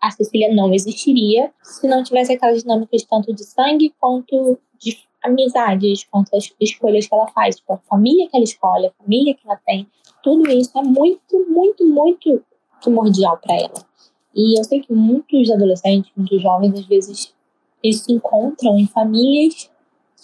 [0.00, 6.04] a Cecília não existiria se não tivesse aquelas dinâmicas tanto de sangue quanto de amizades,
[6.10, 9.46] quanto as escolhas que ela faz, tipo, a família que ela escolhe, a família que
[9.46, 9.86] ela tem.
[10.22, 12.42] Tudo isso é muito, muito, muito
[12.82, 13.89] primordial para ela.
[14.34, 17.34] E eu sei que muitos adolescentes, muitos jovens, às vezes,
[17.82, 19.70] eles se encontram em famílias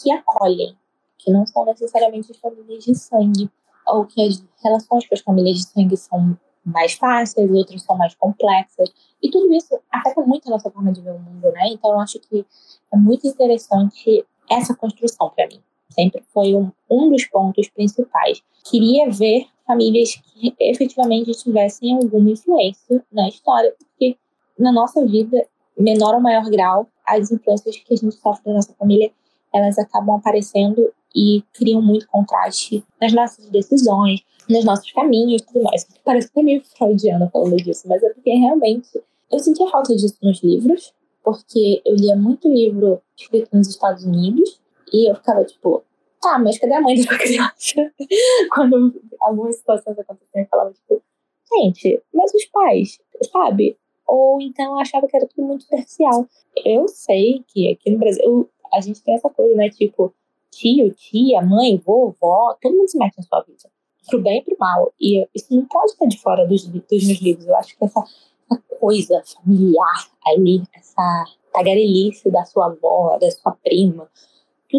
[0.01, 0.77] que acolhem,
[1.19, 3.51] que não são necessariamente as famílias de sangue,
[3.87, 8.15] ou que as relações com as famílias de sangue são mais fáceis, outras são mais
[8.15, 8.93] complexas.
[9.23, 11.69] E tudo isso afeta muito a nossa forma de ver o mundo, né?
[11.69, 12.45] Então eu acho que
[12.93, 15.61] é muito interessante essa construção para mim.
[15.91, 18.43] Sempre foi um, um dos pontos principais.
[18.65, 24.17] Queria ver famílias que efetivamente tivessem alguma influência na história, porque
[24.59, 25.47] na nossa vida,
[25.79, 29.11] menor ou maior grau, as influências que a gente sofre da nossa família,
[29.53, 35.63] elas acabam aparecendo e criam muito contraste nas nossas decisões, nos nossos caminhos e tudo
[35.65, 35.87] mais.
[36.05, 38.89] Parece que é meio freudiana falando disso, mas é porque realmente
[39.33, 40.93] eu sentia falta disso nos livros,
[41.25, 44.61] porque eu lia muito livro escrito nos Estados Unidos
[44.93, 45.83] e eu ficava tipo,
[46.21, 47.93] tá, mas cadê a mãe da criança?
[48.55, 51.03] Quando algumas situações aconteciam, eu falava tipo,
[51.55, 52.99] gente, mas os pais,
[53.33, 53.77] sabe?
[54.07, 56.27] Ou então eu achava que era tudo muito superficial.
[56.65, 59.69] Eu sei que aqui no Brasil a gente tem essa coisa, né?
[59.71, 60.15] Tipo,
[60.51, 63.69] tio, tia, mãe, vovó, todo mundo se mete na sua vida.
[64.09, 64.93] Pro bem e pro mal.
[65.01, 67.47] E isso não pode estar de fora dos, dos meus livros.
[67.47, 68.01] Eu acho que essa,
[68.51, 74.09] essa coisa familiar ali, essa tagarelice da sua avó, da sua prima,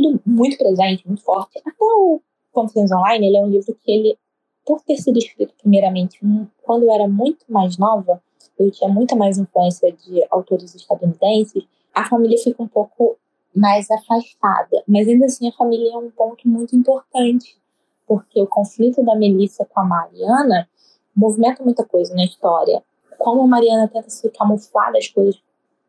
[0.02, 1.60] tudo muito presente, muito forte.
[1.60, 4.18] Até o Confusões Online, ele é um livro que ele,
[4.66, 6.20] por ter sido escrito primeiramente
[6.64, 8.22] quando eu era muito mais nova,
[8.58, 13.18] eu tinha muita mais influência de autores estadunidenses, a família fica um pouco
[13.56, 14.84] mais afastada.
[14.88, 17.58] Mas ainda assim, a família é um ponto muito importante,
[18.08, 20.68] porque o conflito da Melissa com a Mariana
[21.16, 22.84] movimenta muita coisa na história.
[23.18, 25.42] Como a Mariana tenta se camuflar das coisas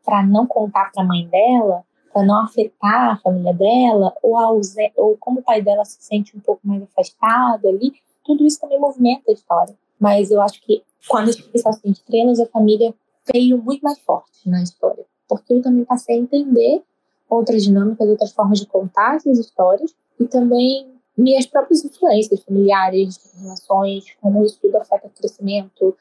[0.03, 1.83] para não contar para a mãe dela,
[2.19, 4.51] para não afetar a família dela, ou, a
[4.97, 7.93] ou como o pai dela se sente um pouco mais afastado ali,
[8.25, 9.73] tudo isso também movimenta a história.
[9.97, 12.93] Mas eu acho que quando a gente pensa assim, estrelas, a família
[13.31, 15.05] veio muito mais forte na história.
[15.29, 16.83] Porque eu também passei a entender
[17.29, 24.05] outras dinâmicas, outras formas de contar essas histórias e também minhas próprias influências familiares, relações,
[24.21, 25.95] como isso tudo afeta o crescimento.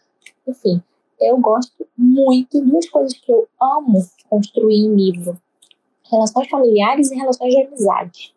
[0.47, 0.83] Enfim,
[1.21, 5.41] eu gosto muito, duas coisas que eu amo construir em livro:
[6.11, 8.35] relações familiares e relações de amizade.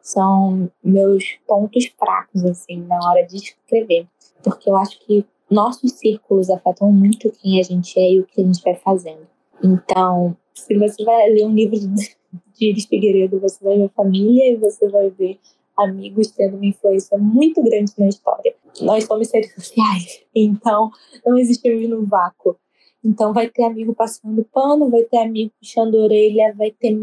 [0.00, 4.06] São meus pontos fracos, assim, na hora de escrever.
[4.42, 8.40] Porque eu acho que nossos círculos afetam muito quem a gente é e o que
[8.40, 9.26] a gente vai fazendo.
[9.62, 12.16] Então, se você vai ler um livro de
[12.60, 15.38] Iris Figueiredo, você vai ver família e você vai ver
[15.76, 18.54] amigos tendo uma influência muito grande na história.
[18.80, 20.90] Nós somos seres sociais, então
[21.24, 22.56] não existimos no vácuo.
[23.04, 26.96] Então vai ter amigo passando pano, vai ter amigo puxando orelha, vai ter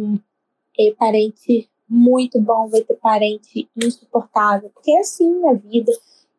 [0.79, 5.91] é, parente muito bom, vai ter parente insuportável, porque é assim na vida.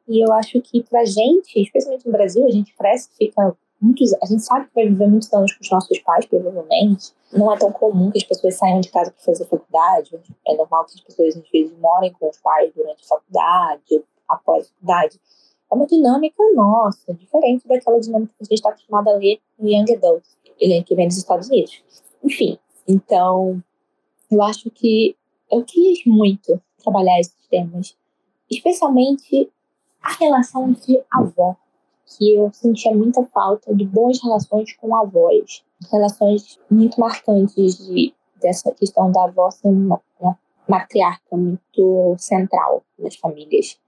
[0.07, 4.27] E eu acho que pra gente, especialmente no Brasil, a gente cresce, fica muitos, a
[4.27, 7.13] gente sabe que vai viver muitos anos com os nossos pais, provavelmente.
[7.33, 10.19] Não é tão comum que as pessoas saiam de casa para fazer faculdade.
[10.47, 14.67] É normal que as pessoas, às vezes, morem com os pais durante a faculdade, após
[14.67, 15.21] a faculdade.
[15.71, 19.69] É uma dinâmica nossa, diferente daquela dinâmica que a gente está acostumado a ler no
[19.69, 20.25] Young Adult,
[20.57, 21.83] que vem dos Estados Unidos.
[22.25, 23.63] Enfim, então,
[24.31, 25.15] eu acho que
[25.51, 27.97] eu quis muito trabalhar esses temas,
[28.51, 29.51] especialmente
[30.03, 31.57] a relação de avó
[32.07, 38.73] que eu sentia muita falta de boas relações com avós, relações muito marcantes de, dessa
[38.73, 43.79] questão da avó ser uma, uma matriarca muito central nas famílias.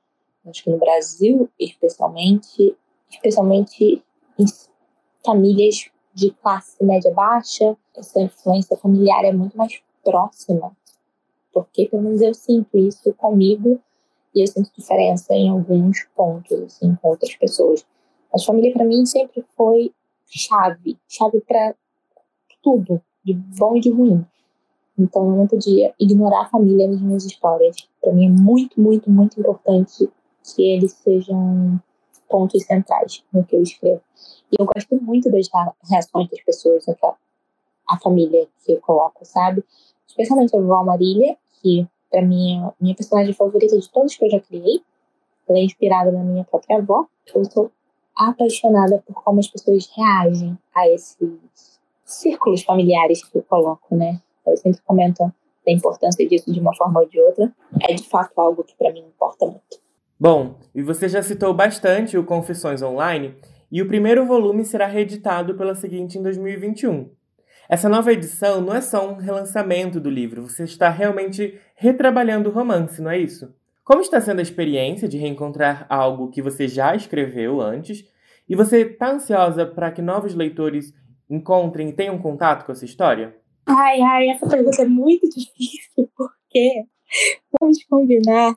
[0.46, 2.76] Acho que no Brasil, especialmente,
[3.10, 4.02] especialmente
[4.38, 4.44] em
[5.24, 10.76] famílias de classe média baixa, essa influência familiar é muito mais próxima,
[11.52, 13.80] porque pelo menos eu sinto isso comigo
[14.34, 17.84] e eu sinto diferença em alguns pontos assim com outras pessoas.
[18.34, 19.92] A família para mim sempre foi
[20.26, 21.74] chave, chave para
[22.62, 24.24] tudo, de bom e de ruim.
[24.98, 27.88] Então eu não podia ignorar a família nas minhas histórias.
[28.00, 30.08] Para mim é muito, muito, muito importante
[30.42, 31.80] que eles sejam
[32.28, 34.00] pontos centrais no que eu escrevo.
[34.52, 35.48] E eu gosto muito das
[35.88, 37.16] reações das pessoas, daquela,
[37.88, 39.64] a família que eu coloco, sabe?
[40.06, 44.24] Especialmente a vovó Marília, que para mim é a minha personagem favorita de todos que
[44.24, 44.82] eu já criei.
[45.48, 47.06] Ela é inspirada na minha própria avó.
[47.34, 47.70] Eu sou
[48.16, 54.20] apaixonada por como as pessoas reagem a esses círculos familiares que eu coloco, né?
[54.44, 55.32] Elas sempre comentam
[55.64, 57.52] da importância disso de uma forma ou de outra.
[57.88, 59.80] É de fato algo que para mim importa muito.
[60.20, 63.34] Bom, e você já citou bastante o Confissões Online,
[63.72, 67.08] e o primeiro volume será reeditado pela seguinte em 2021.
[67.70, 72.52] Essa nova edição não é só um relançamento do livro, você está realmente retrabalhando o
[72.52, 73.50] romance, não é isso?
[73.82, 78.04] Como está sendo a experiência de reencontrar algo que você já escreveu antes?
[78.46, 80.92] E você está ansiosa para que novos leitores
[81.30, 83.34] encontrem e tenham contato com essa história?
[83.64, 86.84] Ai, ai, essa pergunta é muito difícil, porque
[87.58, 88.54] vamos combinar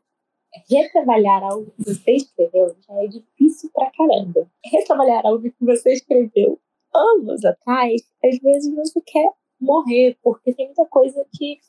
[0.69, 4.47] retrabalhar algo que você escreveu já é difícil pra caramba.
[4.65, 6.59] Retrabalhar algo que você escreveu
[6.93, 11.59] anos atrás, às vezes você quer morrer, porque tem muita coisa que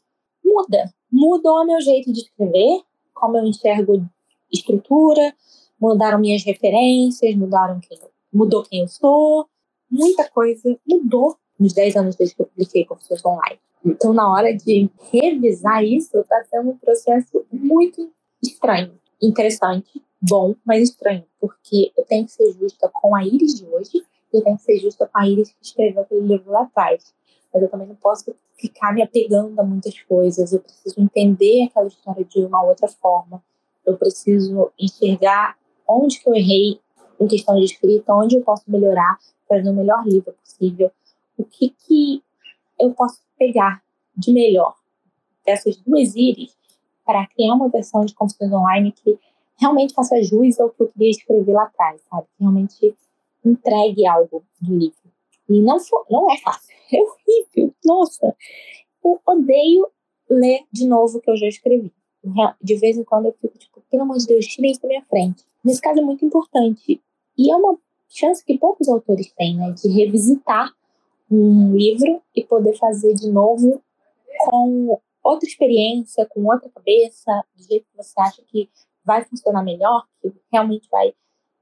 [0.44, 0.92] muda.
[1.10, 2.82] Mudou o meu jeito de escrever,
[3.14, 4.04] como eu enxergo
[4.52, 5.34] estrutura,
[5.80, 7.98] mudaram minhas referências, mudaram quem
[8.32, 9.46] mudou quem eu sou.
[9.90, 13.60] Muita coisa mudou nos 10 anos desde que eu publiquei Confissões Online.
[13.84, 18.10] Então, na hora de revisar isso, está sendo um processo muito
[18.48, 23.66] estranho, interessante, bom, mas estranho, porque eu tenho que ser justa com a Iris de
[23.66, 26.62] hoje e eu tenho que ser justa com a Iris que escreveu aquele livro lá
[26.62, 27.14] atrás.
[27.52, 31.86] Mas eu também não posso ficar me apegando a muitas coisas, eu preciso entender aquela
[31.86, 33.42] história de uma outra forma,
[33.84, 36.80] eu preciso enxergar onde que eu errei
[37.20, 40.90] em questão de escrita, onde eu posso melhorar, fazer o melhor livro possível,
[41.36, 42.22] o que que
[42.80, 43.82] eu posso pegar
[44.16, 44.74] de melhor
[45.44, 46.56] dessas duas Iris
[47.04, 49.18] para criar uma versão de confissões online que
[49.60, 52.26] realmente faça jus ao que eu queria escrever lá atrás, sabe?
[52.36, 52.96] Que realmente
[53.44, 55.12] entregue algo do livro.
[55.48, 57.74] E não, for, não é fácil, é horrível.
[57.84, 58.36] Nossa,
[59.04, 59.88] eu odeio
[60.28, 61.92] ler de novo o que eu já escrevi.
[62.60, 65.04] De vez em quando eu fico tipo, pelo amor de Deus, tire isso da minha
[65.04, 65.44] frente.
[65.62, 67.02] Nesse caso é muito importante.
[67.36, 69.72] E é uma chance que poucos autores têm, né?
[69.72, 70.72] De revisitar
[71.30, 73.82] um livro e poder fazer de novo
[74.46, 78.68] com outra experiência, com outra cabeça, do jeito que você acha que
[79.04, 81.14] vai funcionar melhor, que realmente vai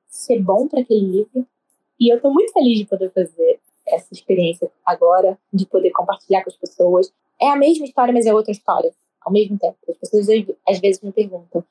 [0.09, 1.47] ser bom para aquele livro.
[1.99, 6.51] E eu estou muito feliz de poder fazer essa experiência agora, de poder compartilhar com
[6.51, 7.13] as pessoas.
[7.41, 9.77] É a mesma história, mas é outra história, ao mesmo tempo.
[9.89, 10.27] As pessoas
[10.69, 11.65] às vezes me perguntam: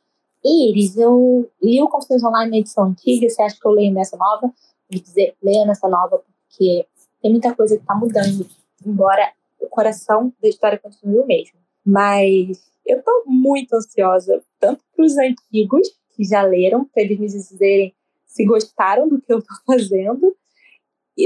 [0.43, 4.17] Iris, eu li o Confissões Online na edição antiga, você acha que eu leio nessa
[4.17, 4.53] nova?
[4.89, 6.85] Vou dizer, leia nessa nova, porque
[7.21, 8.47] tem muita coisa que está mudando,
[8.85, 11.60] embora o coração da história continue o mesmo.
[11.85, 17.27] Mas eu estou muito ansiosa, tanto para os antigos, que já leram, para eles me
[17.27, 17.93] dizerem
[18.25, 20.35] se gostaram do que eu estou fazendo,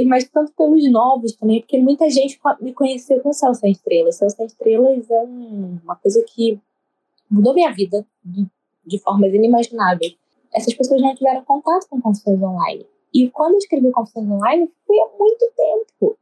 [0.05, 4.15] mas tanto pelos novos também, porque muita gente me conheceu com Céu Sem Estrelas.
[4.15, 6.59] Céu Sem Estrelas é um, uma coisa que
[7.29, 8.47] mudou minha vida de,
[8.85, 10.15] de formas inimagináveis.
[10.53, 12.85] Essas pessoas não tiveram contato com Confissões Online.
[13.13, 16.17] E quando eu escrevi Confissões Online, foi há muito tempo.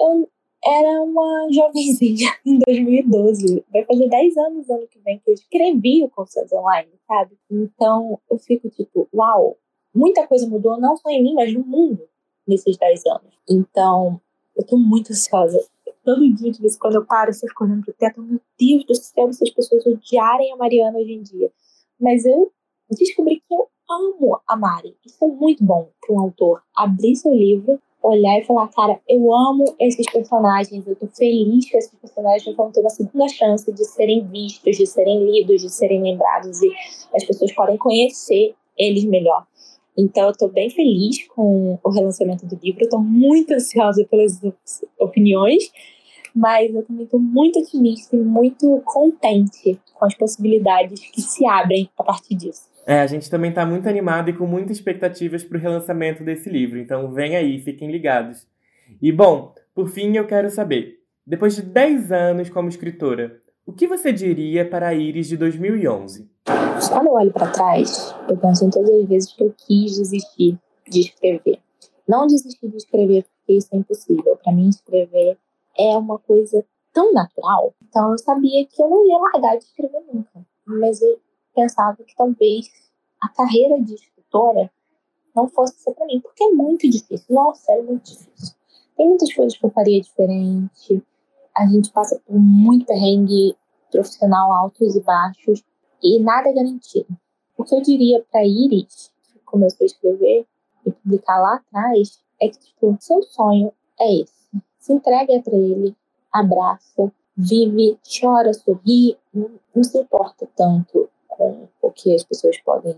[0.00, 0.28] Eu,
[0.64, 3.64] era uma jovenzinha em 2012.
[3.72, 7.36] Vai fazer 10 anos ano que vem que eu escrevi o Confissões Online, sabe?
[7.50, 9.58] Então eu fico tipo, uau,
[9.94, 12.08] muita coisa mudou, não só em mim, mas no mundo
[12.46, 13.34] nesses 10 anos.
[13.48, 14.20] Então
[14.56, 15.58] eu tô muito ansiosa.
[16.04, 18.84] Todo dia, de vez em quando eu paro, eu fico olhando pro teto, meu Deus
[18.84, 21.50] do céu, se as pessoas odiarem a Mariana hoje em dia.
[22.00, 22.52] Mas eu
[22.90, 24.96] descobri que eu amo a Mari.
[25.06, 29.32] Isso é muito bom para um autor abrir seu livro olhar e falar, cara, eu
[29.32, 33.84] amo esses personagens, eu tô feliz que esses personagens vão ter uma segunda chance de
[33.84, 36.70] serem vistos, de serem lidos, de serem lembrados e
[37.14, 39.46] as pessoas podem conhecer eles melhor.
[39.96, 44.40] Então eu tô bem feliz com o relançamento do livro, eu tô muito ansiosa pelas
[44.98, 45.70] opiniões,
[46.34, 51.90] mas eu também tô muito otimista e muito contente com as possibilidades que se abrem
[51.96, 52.71] a partir disso.
[52.86, 56.50] É, a gente também está muito animado e com muitas expectativas para o relançamento desse
[56.50, 58.46] livro, então vem aí, fiquem ligados.
[59.00, 63.86] E bom, por fim eu quero saber, depois de 10 anos como escritora, o que
[63.86, 66.28] você diria para a Iris de 2011?
[66.90, 70.58] Quando eu olho para trás, eu penso em todas as vezes que eu quis desistir
[70.88, 71.60] de escrever.
[72.08, 74.36] Não desistir de escrever porque isso é impossível.
[74.42, 75.38] Para mim, escrever
[75.78, 77.72] é uma coisa tão natural.
[77.88, 80.44] Então, eu sabia que eu não ia largar de escrever nunca.
[80.66, 81.20] Mas eu
[81.54, 82.70] pensava que talvez
[83.20, 84.70] a carreira de escritora
[85.34, 87.26] não fosse ser para mim, porque é muito difícil.
[87.30, 88.54] Nossa, é muito difícil.
[88.96, 91.02] Tem muitas coisas que eu faria diferente.
[91.56, 93.56] A gente passa por muito perrengue
[93.90, 95.62] profissional, altos e baixos,
[96.02, 97.06] e nada é garantido.
[97.56, 100.46] O que eu diria para Iris, que começou a escrever
[100.84, 104.32] e publicar lá atrás, é que tipo, seu sonho é esse.
[104.78, 105.94] Se entrega para ele,
[106.32, 112.96] abraça, vive, chora, sorri, não, não se importa tanto com o que as pessoas podem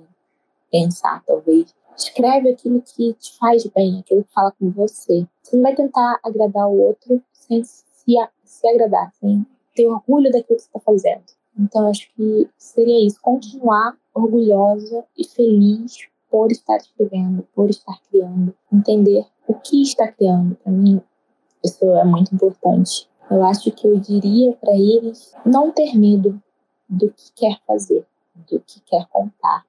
[0.71, 1.75] pensar, talvez.
[1.97, 5.27] Escreve aquilo que te faz bem, aquilo que fala com você.
[5.43, 10.57] Você não vai tentar agradar o outro sem se, se agradar, sem ter orgulho daquilo
[10.57, 11.23] que você está fazendo.
[11.59, 18.53] Então, acho que seria isso, continuar orgulhosa e feliz por estar escrevendo, por estar criando,
[18.73, 20.57] entender o que está criando.
[20.57, 21.01] Para mim,
[21.65, 23.09] isso é muito importante.
[23.31, 26.43] Eu acho que eu diria para eles não ter medo
[26.89, 29.65] do que quer fazer, do que quer contar.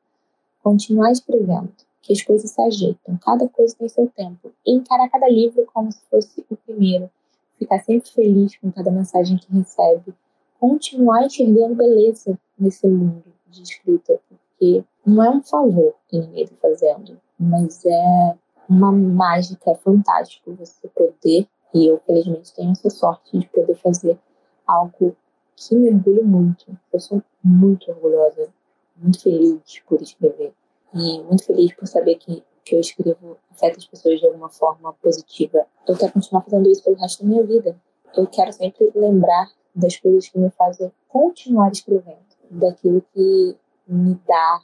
[0.61, 4.51] Continuar escrevendo, que as coisas se ajeitam, cada coisa tem seu tempo.
[4.65, 7.09] E encarar cada livro como se fosse o primeiro.
[7.57, 10.13] Ficar sempre feliz com cada mensagem que recebe.
[10.59, 16.55] Continuar enxergando beleza nesse mundo de escrita, porque não é um favor que ninguém está
[16.61, 18.35] fazendo, mas é
[18.67, 24.17] uma mágica, é fantástico você poder, e eu felizmente tenho essa sorte de poder fazer
[24.65, 25.15] algo
[25.55, 26.65] que me orgulho muito.
[26.91, 28.49] Eu sou muito orgulhosa,
[28.97, 30.53] muito feliz por escrever
[30.93, 34.91] e muito feliz por saber que que eu escrevo afeta as pessoas de alguma forma
[34.93, 35.65] positiva.
[35.87, 37.79] Eu quero continuar fazendo isso pelo resto da minha vida.
[38.17, 43.55] Eu quero sempre lembrar das coisas que me fazem continuar escrevendo, daquilo que
[43.87, 44.61] me dá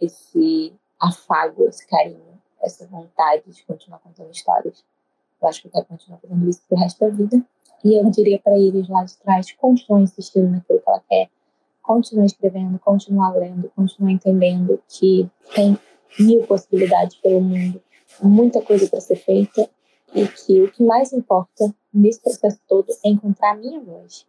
[0.00, 4.84] esse afago, esse carinho, essa vontade de continuar contando histórias.
[5.40, 7.44] Eu acho que eu quero continuar fazendo isso pro resto da vida.
[7.84, 11.28] E eu diria para eles lá de trás, continuar insistindo naquilo que ela quer,
[11.82, 15.78] continuar escrevendo, continuar lendo, continuar entendendo que tem
[16.18, 17.82] mil possibilidades pelo mundo,
[18.22, 19.68] muita coisa para ser feita
[20.14, 24.26] e que o que mais importa nesse processo todo é encontrar a minha voz.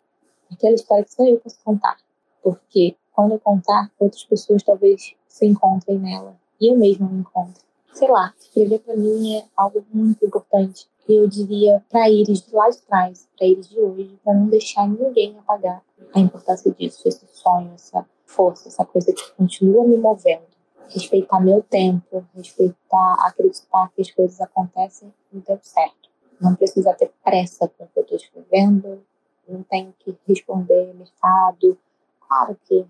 [0.51, 1.97] Aquela história que só eu posso contar.
[2.41, 7.61] Porque quando eu contar, outras pessoas talvez se encontrem nela e eu mesma me encontro.
[7.93, 10.87] Sei lá, escrever para mim é algo muito importante.
[11.07, 14.87] Eu diria para eles de lá de trás, para eles de hoje, para não deixar
[14.87, 20.53] ninguém apagar a importância disso, esse sonho, essa força, essa coisa que continua me movendo.
[20.89, 26.09] Respeitar meu tempo, respeitar, acreditar que as coisas acontecem no tempo certo.
[26.39, 29.03] Não precisa ter pressa com o que eu estou escrevendo,
[29.47, 31.77] não tenho que responder mercado.
[32.27, 32.85] Claro que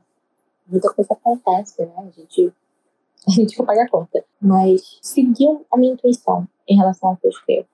[0.68, 1.94] muita coisa acontece, né?
[1.98, 2.54] A gente,
[3.28, 4.26] a gente vai a conta.
[4.42, 7.68] Mas seguir a minha intuição em relação ao que eu escrevo,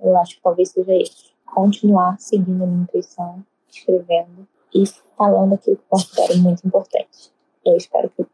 [0.00, 1.32] eu acho que talvez seja isso.
[1.46, 4.84] Continuar seguindo a minha intuição, escrevendo e
[5.16, 7.32] falando aquilo que considero muito importante.
[7.64, 8.24] Eu espero que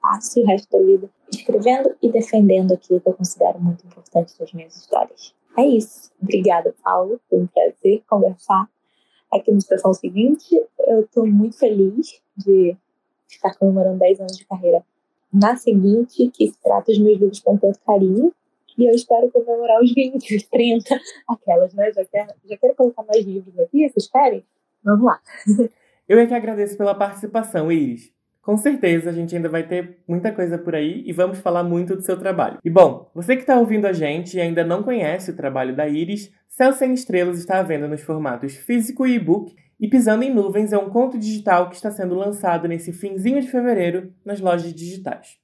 [0.00, 4.52] passe o resto da vida escrevendo e defendendo aquilo que eu considero muito importante nas
[4.52, 5.34] minhas histórias.
[5.56, 6.10] É isso.
[6.20, 7.20] Obrigada, Paulo.
[7.28, 8.68] Foi um prazer conversar
[9.32, 10.60] aqui no Estação Seguinte.
[10.86, 12.76] Eu estou muito feliz de
[13.28, 14.84] estar comemorando 10 anos de carreira
[15.32, 18.32] na seguinte, que trata os meus livros com tanto carinho.
[18.76, 21.92] E eu espero comemorar os 20, os 30, aquelas, né?
[21.92, 24.44] Já quero, já quero colocar mais livros aqui, vocês querem?
[24.82, 25.20] Vamos lá.
[26.08, 28.12] Eu é que agradeço pela participação, Iris.
[28.40, 31.94] Com certeza a gente ainda vai ter muita coisa por aí e vamos falar muito
[31.94, 32.58] do seu trabalho.
[32.64, 35.86] E bom, você que está ouvindo a gente e ainda não conhece o trabalho da
[35.88, 40.34] Iris, Céu Sem Estrelas está à venda nos formatos físico e e-book e Pisando em
[40.34, 44.74] Nuvens é um conto digital que está sendo lançado nesse finzinho de fevereiro nas lojas
[44.74, 45.38] digitais.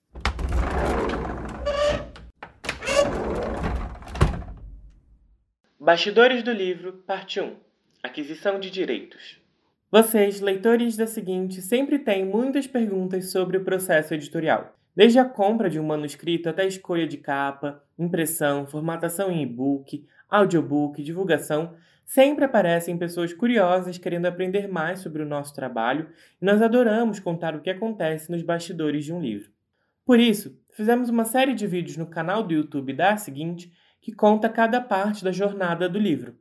[5.78, 7.54] Bastidores do livro, parte 1
[8.02, 9.38] Aquisição de direitos.
[9.90, 14.76] Vocês, leitores da seguinte, sempre têm muitas perguntas sobre o processo editorial.
[14.94, 20.06] Desde a compra de um manuscrito até a escolha de capa, impressão, formatação em e-book,
[20.28, 21.74] audiobook, divulgação,
[22.04, 27.56] sempre aparecem pessoas curiosas querendo aprender mais sobre o nosso trabalho e nós adoramos contar
[27.56, 29.50] o que acontece nos bastidores de um livro.
[30.04, 33.72] Por isso, fizemos uma série de vídeos no canal do YouTube da seguinte
[34.02, 36.36] que conta cada parte da jornada do livro.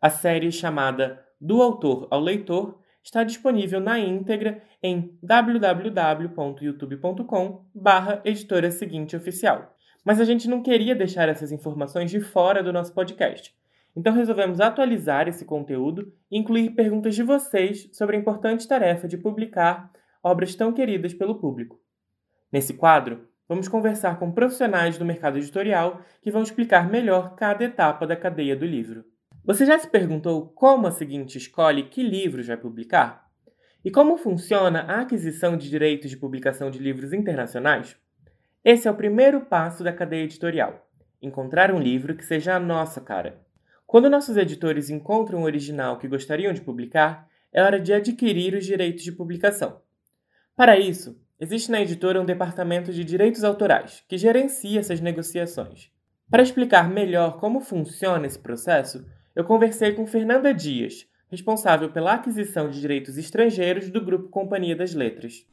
[0.00, 9.14] A série chamada Do Autor ao Leitor está disponível na íntegra em www.youtube.com/barra editora seguinte
[9.16, 9.76] oficial.
[10.04, 13.54] Mas a gente não queria deixar essas informações de fora do nosso podcast.
[13.94, 19.16] Então resolvemos atualizar esse conteúdo e incluir perguntas de vocês sobre a importante tarefa de
[19.16, 19.88] publicar
[20.20, 21.78] obras tão queridas pelo público.
[22.52, 28.04] Nesse quadro, vamos conversar com profissionais do mercado editorial que vão explicar melhor cada etapa
[28.04, 29.04] da cadeia do livro.
[29.46, 33.30] Você já se perguntou como a seguinte escolhe que livros vai publicar?
[33.84, 37.96] E como funciona a aquisição de direitos de publicação de livros internacionais?
[38.64, 40.90] Esse é o primeiro passo da cadeia editorial:
[41.22, 43.40] encontrar um livro que seja a nossa cara.
[43.86, 48.66] Quando nossos editores encontram um original que gostariam de publicar, é hora de adquirir os
[48.66, 49.80] direitos de publicação.
[50.56, 55.92] Para isso, existe na editora um departamento de direitos autorais, que gerencia essas negociações.
[56.28, 59.06] Para explicar melhor como funciona esse processo,
[59.36, 64.94] eu conversei com Fernanda Dias, responsável pela aquisição de direitos estrangeiros do Grupo Companhia das
[64.94, 65.44] Letras.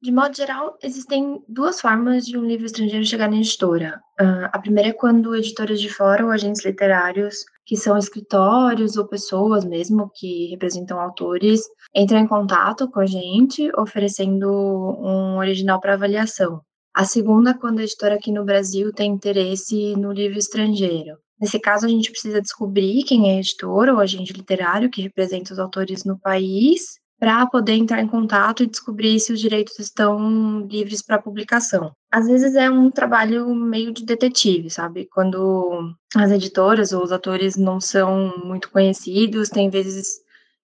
[0.00, 4.00] De modo geral, existem duas formas de um livro estrangeiro chegar na editora.
[4.18, 9.06] Uh, a primeira é quando editoras de fora ou agentes literários, que são escritórios ou
[9.06, 11.60] pessoas mesmo que representam autores,
[11.94, 16.62] entram em contato com a gente oferecendo um original para avaliação.
[16.94, 21.18] A segunda, quando a editora aqui no Brasil tem interesse no livro estrangeiro.
[21.40, 25.58] Nesse caso, a gente precisa descobrir quem é editor ou agente literário que representa os
[25.58, 31.02] autores no país para poder entrar em contato e descobrir se os direitos estão livres
[31.02, 31.92] para publicação.
[32.10, 35.08] Às vezes é um trabalho meio de detetive, sabe?
[35.10, 40.06] Quando as editoras ou os autores não são muito conhecidos, tem vezes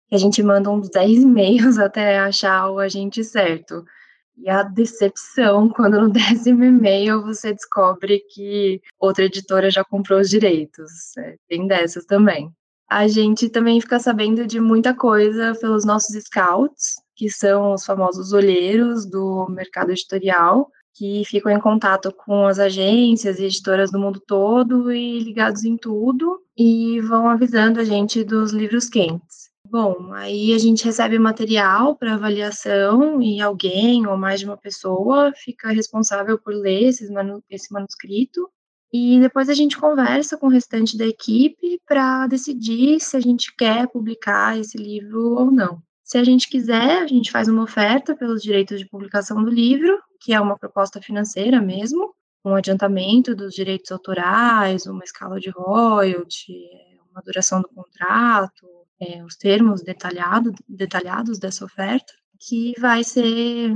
[0.09, 3.85] que a gente manda uns 10 e-mails até achar o agente certo.
[4.43, 10.29] E a decepção quando no décimo e-mail você descobre que outra editora já comprou os
[10.29, 11.17] direitos.
[11.17, 12.53] É, tem dessas também
[12.93, 18.35] a gente também fica sabendo de muita coisa pelos nossos scouts, que são os famosos
[18.35, 24.21] olheiros do mercado editorial, que ficam em contato com as agências e editoras do mundo
[24.21, 29.52] todo e ligados em tudo e vão avisando a gente dos livros quentes.
[29.73, 35.33] Bom, aí a gente recebe material para avaliação e alguém ou mais de uma pessoa
[35.35, 36.91] fica responsável por ler
[37.49, 38.51] esse manuscrito
[38.93, 43.57] e depois a gente conversa com o restante da equipe para decidir se a gente
[43.57, 45.83] quer publicar esse livro ou não.
[46.05, 49.99] Se a gente quiser, a gente faz uma oferta pelos direitos de publicação do livro,
[50.21, 52.15] que é uma proposta financeira mesmo,
[52.45, 56.69] um adiantamento dos direitos autorais, uma escala de royalty,
[57.11, 58.67] uma duração do contrato,
[59.03, 63.71] é, os termos detalhado, detalhados dessa oferta, que vai ser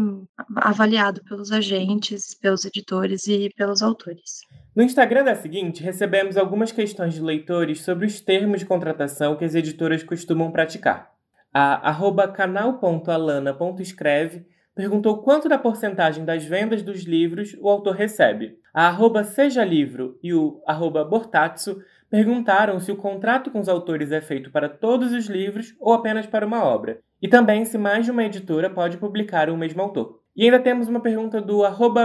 [0.56, 4.40] avaliado pelos agentes, pelos editores e pelos autores.
[4.74, 9.44] No Instagram da seguinte, recebemos algumas questões de leitores sobre os termos de contratação que
[9.44, 11.14] as editoras costumam praticar.
[11.52, 11.96] A
[12.34, 14.46] canal.alana.escreve
[14.76, 18.58] perguntou quanto da porcentagem das vendas dos livros o autor recebe.
[18.74, 24.12] A arroba Seja Livro e o arroba Bortatsu perguntaram se o contrato com os autores
[24.12, 28.04] é feito para todos os livros ou apenas para uma obra, e também se mais
[28.04, 30.20] de uma editora pode publicar o mesmo autor.
[30.36, 31.62] E ainda temos uma pergunta do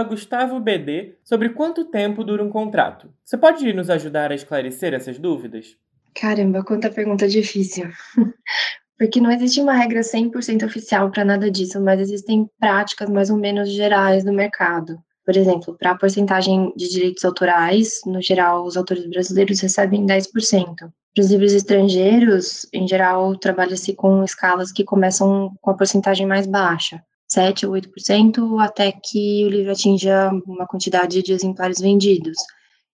[0.08, 3.12] GustavoBD sobre quanto tempo dura um contrato.
[3.22, 5.76] Você pode nos ajudar a esclarecer essas dúvidas?
[6.14, 7.90] Caramba, quanta pergunta difícil.
[8.98, 13.36] Porque não existe uma regra 100% oficial para nada disso, mas existem práticas mais ou
[13.36, 14.98] menos gerais do mercado.
[15.24, 20.76] Por exemplo, para a porcentagem de direitos autorais, no geral, os autores brasileiros recebem 10%.
[21.14, 26.46] Para os livros estrangeiros, em geral, trabalha-se com escalas que começam com a porcentagem mais
[26.46, 27.02] baixa.
[27.28, 32.38] 7 ou 8%, até que o livro atinja uma quantidade de exemplares vendidos.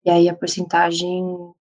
[0.05, 1.23] E aí a porcentagem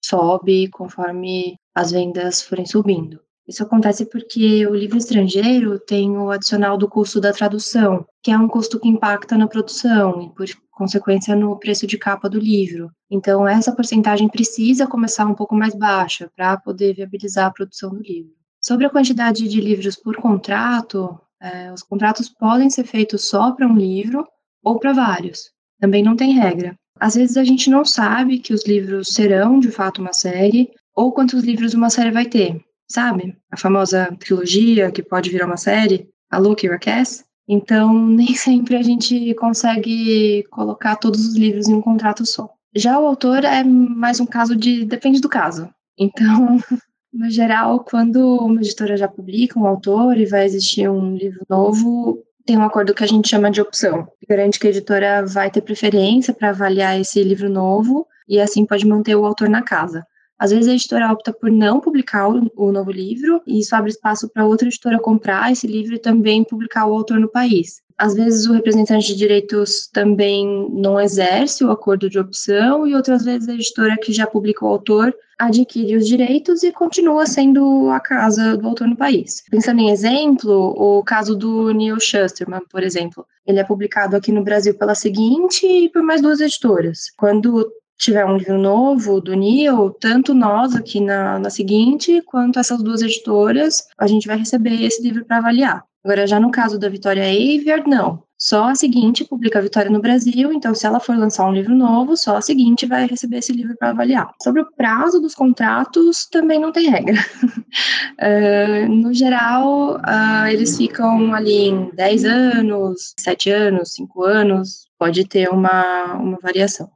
[0.04, 3.20] sobe conforme as vendas forem subindo.
[3.50, 8.38] Isso acontece porque o livro estrangeiro tem o adicional do custo da tradução, que é
[8.38, 12.92] um custo que impacta na produção e, por consequência, no preço de capa do livro.
[13.10, 18.00] Então, essa porcentagem precisa começar um pouco mais baixa para poder viabilizar a produção do
[18.00, 18.30] livro.
[18.62, 23.66] Sobre a quantidade de livros por contrato, é, os contratos podem ser feitos só para
[23.66, 24.24] um livro
[24.62, 25.50] ou para vários.
[25.80, 26.76] Também não tem regra.
[27.00, 31.10] Às vezes a gente não sabe que os livros serão de fato uma série ou
[31.10, 33.36] quantos livros uma série vai ter, sabe?
[33.50, 37.24] A famosa trilogia que pode virar uma série, a Loki e a Cass.
[37.48, 42.50] Então, nem sempre a gente consegue colocar todos os livros em um contrato só.
[42.74, 45.68] Já o autor é mais um caso de depende do caso.
[45.98, 46.58] Então,
[47.12, 52.22] No geral, quando uma editora já publica um autor e vai existir um livro novo,
[52.46, 54.06] tem um acordo que a gente chama de opção.
[54.28, 58.86] Garante que a editora vai ter preferência para avaliar esse livro novo e assim pode
[58.86, 60.06] manter o autor na casa.
[60.40, 64.26] Às vezes a editora opta por não publicar o, novo livro, e isso abre espaço
[64.26, 67.82] para outra editora comprar esse livro e também publicar o autor no país.
[67.98, 73.22] Às vezes o representante de direitos também não exerce o acordo de opção, e outras
[73.22, 77.98] vezes a editora que já publica o autor adquire os direitos e continua sendo a
[77.98, 79.42] casa do autor no país.
[79.50, 83.26] Pensando em exemplo, o caso do Neil Shusterman, por exemplo.
[83.46, 87.10] Ele é publicado aqui no Brasil pela seguinte e por mais duas editoras.
[87.16, 87.70] Quando
[88.00, 93.02] tiver um livro novo do Neil, tanto nós aqui na, na seguinte, quanto essas duas
[93.02, 95.84] editoras, a gente vai receber esse livro para avaliar.
[96.02, 98.22] Agora, já no caso da Vitória Aviar, não.
[98.38, 101.74] Só a seguinte publica a Vitória no Brasil, então se ela for lançar um livro
[101.74, 104.30] novo, só a seguinte vai receber esse livro para avaliar.
[104.42, 107.22] Sobre o prazo dos contratos, também não tem regra.
[107.42, 115.28] uh, no geral, uh, eles ficam ali em 10 anos, 7 anos, 5 anos, pode
[115.28, 116.90] ter uma, uma variação.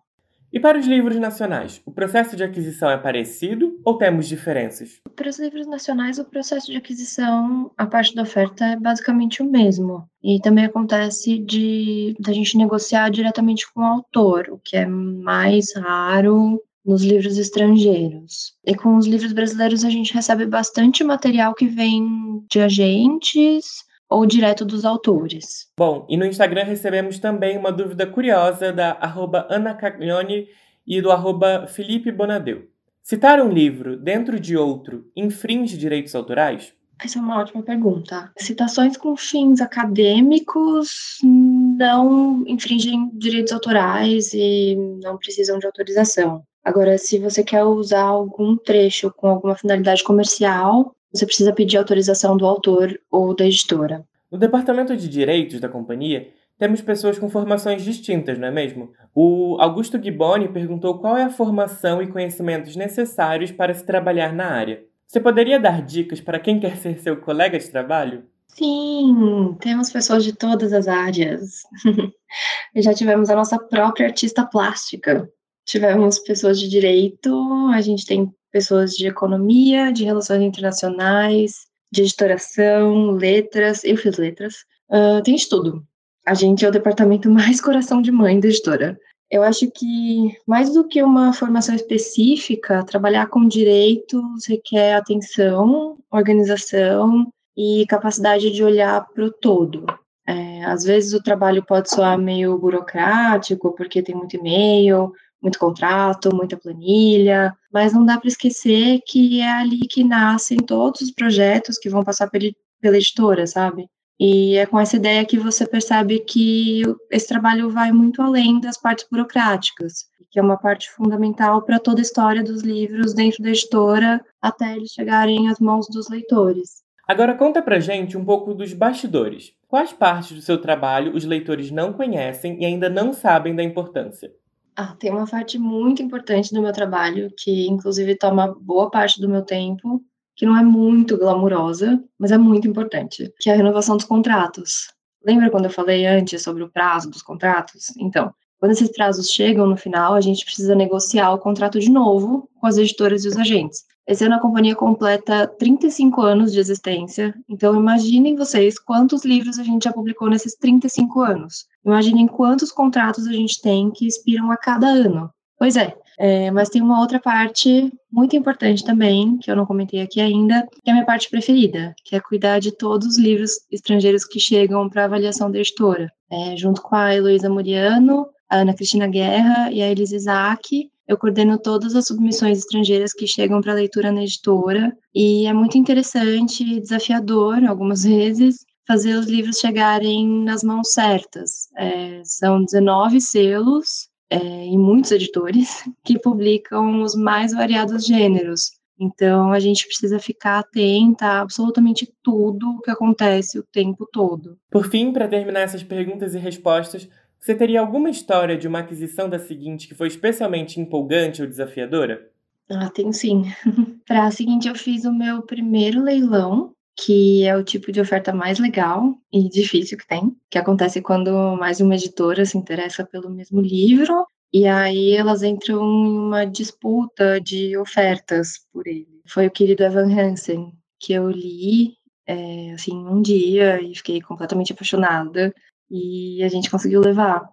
[0.55, 5.01] E para os livros nacionais, o processo de aquisição é parecido ou temos diferenças?
[5.17, 9.51] Para os livros nacionais, o processo de aquisição, a parte da oferta é basicamente o
[9.51, 10.09] mesmo.
[10.23, 15.75] E também acontece de da gente negociar diretamente com o autor, o que é mais
[15.75, 18.55] raro nos livros estrangeiros.
[18.65, 23.83] E com os livros brasileiros a gente recebe bastante material que vem de agentes
[24.15, 25.69] ou direto dos autores.
[25.77, 30.47] Bom, e no Instagram recebemos também uma dúvida curiosa da arroba Ana Caglione
[30.87, 32.69] e do arroba Felipe Bonadeu.
[33.03, 36.73] Citar um livro dentro de outro infringe direitos autorais?
[37.03, 38.31] Essa é uma ótima pergunta.
[38.39, 46.45] Citações com fins acadêmicos não infringem direitos autorais e não precisam de autorização.
[46.65, 52.37] Agora, se você quer usar algum trecho com alguma finalidade comercial, você precisa pedir autorização
[52.37, 54.05] do autor ou da editora.
[54.31, 58.93] No departamento de direitos da companhia, temos pessoas com formações distintas, não é mesmo?
[59.15, 64.47] O Augusto Giboni perguntou qual é a formação e conhecimentos necessários para se trabalhar na
[64.47, 64.83] área.
[65.07, 68.25] Você poderia dar dicas para quem quer ser seu colega de trabalho?
[68.49, 71.63] Sim, temos pessoas de todas as áreas.
[72.75, 75.29] Já tivemos a nossa própria artista plástica.
[75.65, 77.33] Tivemos pessoas de direito,
[77.73, 83.83] a gente tem pessoas de economia, de relações internacionais, de editoração, letras.
[83.83, 84.55] Eu fiz letras.
[84.89, 85.85] Uh, tem de tudo.
[86.25, 88.97] A gente é o departamento mais coração de mãe da editora.
[89.29, 97.27] Eu acho que, mais do que uma formação específica, trabalhar com direitos requer atenção, organização
[97.57, 99.85] e capacidade de olhar para o todo.
[100.29, 105.13] É, às vezes o trabalho pode soar meio burocrático, porque tem muito e-mail,
[105.45, 111.03] muito contrato, muita planilha, mas não dá para esquecer que é ali que nascem todos
[111.03, 113.87] os projetos que vão passar pela editora, sabe?
[114.19, 118.81] E é com essa ideia que você percebe que esse trabalho vai muito além das
[118.81, 123.51] partes burocráticas, que é uma parte fundamental para toda a história dos livros dentro da
[123.51, 126.83] editora até eles chegarem às mãos dos leitores.
[127.07, 129.53] Agora conta pra gente um pouco dos bastidores.
[129.69, 134.33] Quais partes do seu trabalho os leitores não conhecem e ainda não sabem da importância?
[134.77, 139.29] Ah, tem uma parte muito importante do meu trabalho, que inclusive toma boa parte do
[139.29, 140.05] meu tempo,
[140.35, 144.89] que não é muito glamurosa, mas é muito importante, que é a renovação dos contratos.
[145.25, 147.97] Lembra quando eu falei antes sobre o prazo dos contratos?
[147.99, 148.35] Então,
[148.65, 152.67] quando esses prazos chegam no final, a gente precisa negociar o contrato de novo com
[152.67, 153.85] as editoras e os agentes.
[154.09, 159.63] Esse ano a companhia completa 35 anos de existência, então imaginem vocês quantos livros a
[159.63, 161.67] gente já publicou nesses 35 anos.
[161.85, 165.29] Imaginem quantos contratos a gente tem que expiram a cada ano.
[165.59, 170.01] Pois é, é, mas tem uma outra parte muito importante também, que eu não comentei
[170.01, 173.53] aqui ainda, que é a minha parte preferida, que é cuidar de todos os livros
[173.71, 176.11] estrangeiros que chegam para avaliação da editora.
[176.31, 181.19] É, junto com a Heloísa Muriano, a Ana Cristina Guerra e a Elisa Isaac, eu
[181.19, 186.63] coordeno todas as submissões estrangeiras que chegam para leitura na editora e é muito interessante
[186.63, 191.69] e desafiador, algumas vezes, fazer os livros chegarem nas mãos certas.
[191.77, 198.71] É, são 19 selos é, e muitos editores que publicam os mais variados gêneros.
[198.99, 204.57] Então, a gente precisa ficar atenta a absolutamente tudo o que acontece o tempo todo.
[204.71, 207.09] Por fim, para terminar essas perguntas e respostas,
[207.45, 212.27] você teria alguma história de uma aquisição da seguinte que foi especialmente empolgante ou desafiadora?
[212.71, 213.45] Ah, tenho sim.
[214.09, 218.33] Para a seguinte, eu fiz o meu primeiro leilão, que é o tipo de oferta
[218.33, 223.29] mais legal e difícil que tem, que acontece quando mais uma editora se interessa pelo
[223.29, 229.21] mesmo livro e aí elas entram em uma disputa de ofertas por ele.
[229.27, 231.93] Foi o querido Evan Hansen que eu li
[232.27, 235.53] é, assim um dia e fiquei completamente apaixonada
[235.95, 237.49] e a gente conseguiu levar.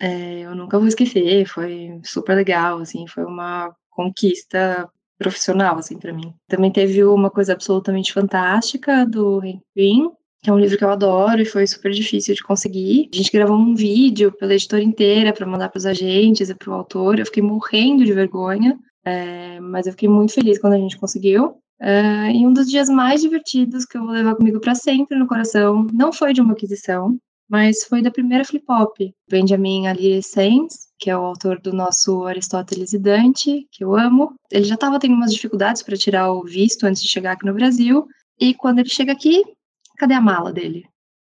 [0.00, 4.88] É, eu nunca vou esquecer, foi super legal, assim, foi uma conquista
[5.18, 6.34] profissional, assim, para mim.
[6.46, 10.10] Também teve uma coisa absolutamente fantástica do Hank Green,
[10.42, 13.08] que é um livro que eu adoro e foi super difícil de conseguir.
[13.12, 16.70] A gente gravou um vídeo pela editora inteira para mandar para os agentes e para
[16.70, 17.18] o autor.
[17.18, 21.56] Eu fiquei morrendo de vergonha, é, mas eu fiquei muito feliz quando a gente conseguiu.
[21.80, 25.26] É, e um dos dias mais divertidos que eu vou levar comigo para sempre no
[25.26, 27.18] coração não foi de uma aquisição,
[27.48, 29.12] mas foi da primeira flip-hop.
[29.28, 34.34] Benjamin Ali Sainz, que é o autor do nosso Aristóteles e Dante, que eu amo.
[34.50, 37.54] Ele já estava tendo umas dificuldades para tirar o visto antes de chegar aqui no
[37.54, 38.06] Brasil,
[38.40, 39.42] e quando ele chega aqui,
[39.96, 40.84] cadê a mala dele?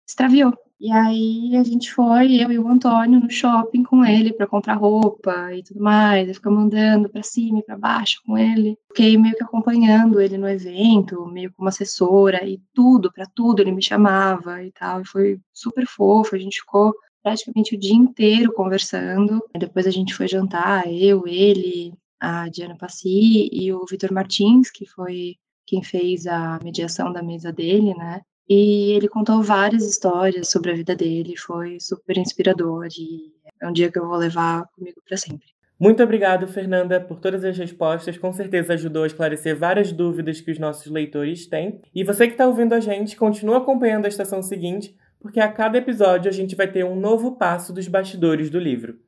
[0.08, 0.52] Extraviou.
[0.80, 4.76] E aí a gente foi, eu e o Antônio, no shopping com ele para comprar
[4.76, 6.26] roupa e tudo mais.
[6.26, 8.78] Eu ficamos andando para cima e para baixo com ele.
[8.88, 13.72] Fiquei meio que acompanhando ele no evento, meio como assessora e tudo, para tudo ele
[13.72, 15.02] me chamava e tal.
[15.02, 19.38] E foi super fofo, a gente ficou praticamente o dia inteiro conversando.
[19.58, 24.86] Depois a gente foi jantar, eu, ele, a Diana Passi e o Vitor Martins, que
[24.86, 28.22] foi quem fez a mediação da mesa dele, né?
[28.52, 33.72] E ele contou várias histórias sobre a vida dele, foi super inspirador e é um
[33.72, 35.46] dia que eu vou levar comigo para sempre.
[35.78, 38.18] Muito obrigado, Fernanda, por todas as respostas.
[38.18, 41.80] Com certeza ajudou a esclarecer várias dúvidas que os nossos leitores têm.
[41.94, 45.78] E você que está ouvindo a gente, continua acompanhando a estação seguinte, porque a cada
[45.78, 48.98] episódio a gente vai ter um novo passo dos bastidores do livro.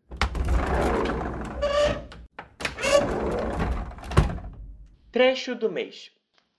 [5.11, 6.13] Trecho do mês.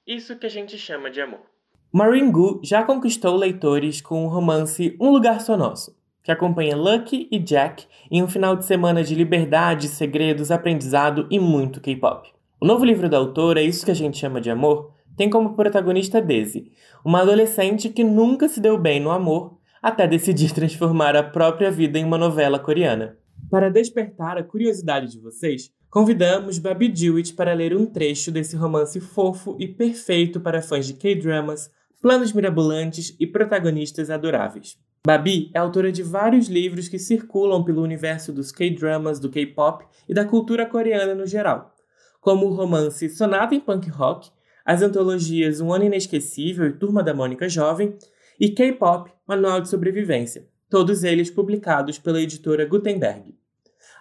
[0.05, 1.52] Isso que a gente chama de amor.
[1.95, 7.37] Maringu já conquistou leitores com o romance Um Lugar Só Nosso, que acompanha Lucky e
[7.37, 12.33] Jack em um final de semana de liberdade, segredos, aprendizado e muito K-pop.
[12.59, 16.19] O novo livro da autora, Isso que a gente chama de amor, tem como protagonista
[16.19, 16.71] Daisy,
[17.05, 21.99] uma adolescente que nunca se deu bem no amor até decidir transformar a própria vida
[21.99, 23.19] em uma novela coreana.
[23.51, 28.99] Para despertar a curiosidade de vocês, convidamos Babi Dewitt para ler um trecho desse romance
[28.99, 31.69] fofo e perfeito para fãs de K-dramas,
[32.03, 34.77] planos mirabolantes e protagonistas adoráveis.
[35.07, 40.13] Babi é autora de vários livros que circulam pelo universo dos K-dramas, do K-pop e
[40.13, 41.73] da cultura coreana no geral,
[42.19, 44.29] como o romance Sonata em Punk Rock,
[44.65, 47.97] as antologias Um Ano Inesquecível e Turma da Mônica Jovem
[48.37, 53.33] e K-pop Manual de Sobrevivência, todos eles publicados pela editora Gutenberg.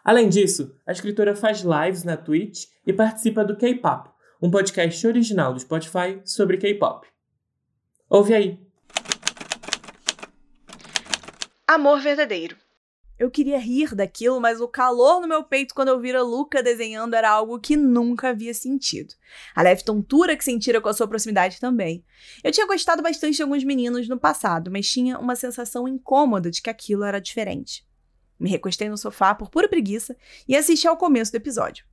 [0.05, 4.11] Além disso, a escritora faz lives na Twitch e participa do K-pop,
[4.43, 7.12] um podcast original do Spotify sobre K-pop.
[8.15, 8.59] Ouve aí.
[11.67, 12.55] Amor verdadeiro.
[13.19, 17.15] Eu queria rir daquilo, mas o calor no meu peito quando eu vira Luca desenhando
[17.15, 19.15] era algo que nunca havia sentido.
[19.57, 22.05] A leve tontura que sentira com a sua proximidade também.
[22.45, 26.61] Eu tinha gostado bastante de alguns meninos no passado, mas tinha uma sensação incômoda de
[26.61, 27.83] que aquilo era diferente.
[28.39, 30.15] Me recostei no sofá por pura preguiça
[30.47, 31.87] e assisti ao começo do episódio.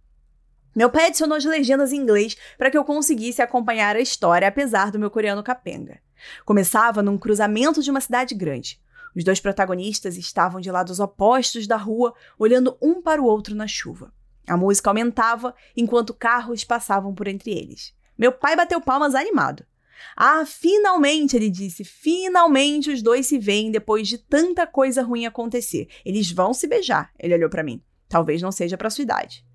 [0.75, 4.91] Meu pai adicionou as legendas em inglês para que eu conseguisse acompanhar a história, apesar
[4.91, 6.01] do meu coreano capenga.
[6.45, 8.79] Começava num cruzamento de uma cidade grande.
[9.15, 13.67] Os dois protagonistas estavam de lados opostos da rua, olhando um para o outro na
[13.67, 14.13] chuva.
[14.47, 17.93] A música aumentava enquanto carros passavam por entre eles.
[18.17, 19.65] Meu pai bateu palmas animado.
[20.15, 25.87] Ah, finalmente, ele disse, finalmente os dois se veem depois de tanta coisa ruim acontecer.
[26.05, 27.11] Eles vão se beijar.
[27.19, 27.81] Ele olhou para mim.
[28.07, 29.45] Talvez não seja para sua idade.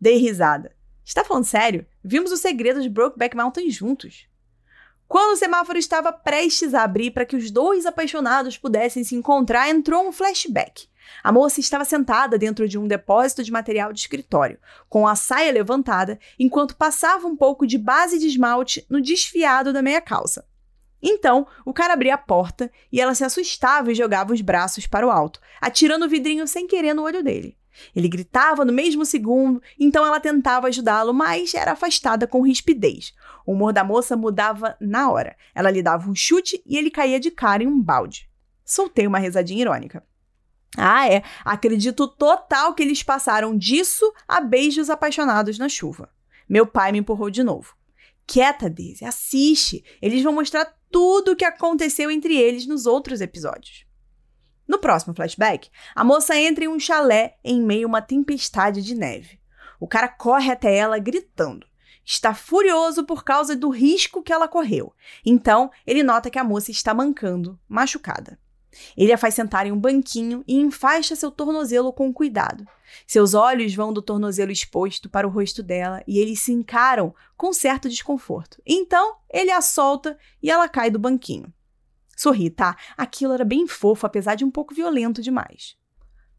[0.00, 0.74] Dei risada.
[1.04, 1.86] Está falando sério?
[2.02, 4.26] Vimos o segredo de Brokeback Mountain juntos.
[5.08, 9.68] Quando o semáforo estava prestes a abrir para que os dois apaixonados pudessem se encontrar,
[9.68, 10.88] entrou um flashback.
[11.22, 15.52] A moça estava sentada dentro de um depósito de material de escritório, com a saia
[15.52, 20.44] levantada, enquanto passava um pouco de base de esmalte no desfiado da meia calça.
[21.00, 25.06] Então, o cara abria a porta e ela se assustava e jogava os braços para
[25.06, 27.55] o alto, atirando o vidrinho sem querer no olho dele.
[27.94, 33.12] Ele gritava no mesmo segundo, então ela tentava ajudá-lo, mas era afastada com rispidez.
[33.44, 35.36] O humor da moça mudava na hora.
[35.54, 38.28] Ela lhe dava um chute e ele caía de cara em um balde.
[38.64, 40.02] Soltei uma risadinha irônica.
[40.76, 41.22] Ah, é.
[41.44, 46.10] Acredito total que eles passaram disso a beijos apaixonados na chuva.
[46.48, 47.74] Meu pai me empurrou de novo.
[48.26, 49.84] Quieta, Daisy, assiste.
[50.02, 53.85] Eles vão mostrar tudo o que aconteceu entre eles nos outros episódios.
[54.66, 58.94] No próximo flashback, a moça entra em um chalé em meio a uma tempestade de
[58.94, 59.38] neve.
[59.78, 61.66] O cara corre até ela gritando.
[62.04, 64.92] Está furioso por causa do risco que ela correu.
[65.24, 68.38] Então, ele nota que a moça está mancando, machucada.
[68.96, 72.66] Ele a faz sentar em um banquinho e enfaixa seu tornozelo com cuidado.
[73.06, 77.52] Seus olhos vão do tornozelo exposto para o rosto dela e eles se encaram com
[77.52, 78.60] certo desconforto.
[78.66, 81.52] Então, ele a solta e ela cai do banquinho.
[82.16, 82.76] Sorri, tá?
[82.96, 85.76] Aquilo era bem fofo, apesar de um pouco violento demais.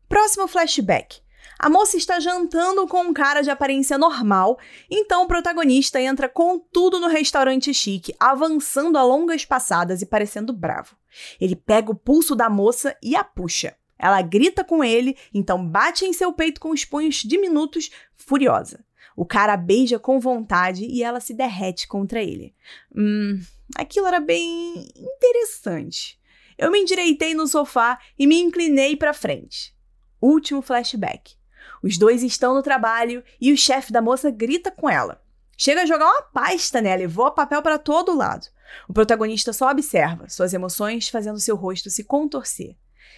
[0.09, 1.21] Próximo flashback.
[1.59, 4.59] A moça está jantando com um cara de aparência normal,
[4.89, 10.53] então o protagonista entra com tudo no restaurante chique, avançando a longas passadas e parecendo
[10.53, 10.95] bravo.
[11.39, 13.75] Ele pega o pulso da moça e a puxa.
[13.97, 18.85] Ela grita com ele, então bate em seu peito com os punhos diminutos, furiosa.
[19.17, 22.53] O cara beija com vontade e ela se derrete contra ele.
[22.95, 23.41] Hum,
[23.75, 26.19] aquilo era bem interessante.
[26.55, 29.75] Eu me endireitei no sofá e me inclinei para frente.
[30.21, 31.35] Último flashback.
[31.81, 35.19] Os dois estão no trabalho e o chefe da moça grita com ela.
[35.57, 38.45] Chega a jogar uma pasta nela e voa papel para todo lado.
[38.87, 42.75] O protagonista só observa, suas emoções fazendo seu rosto se contorcer.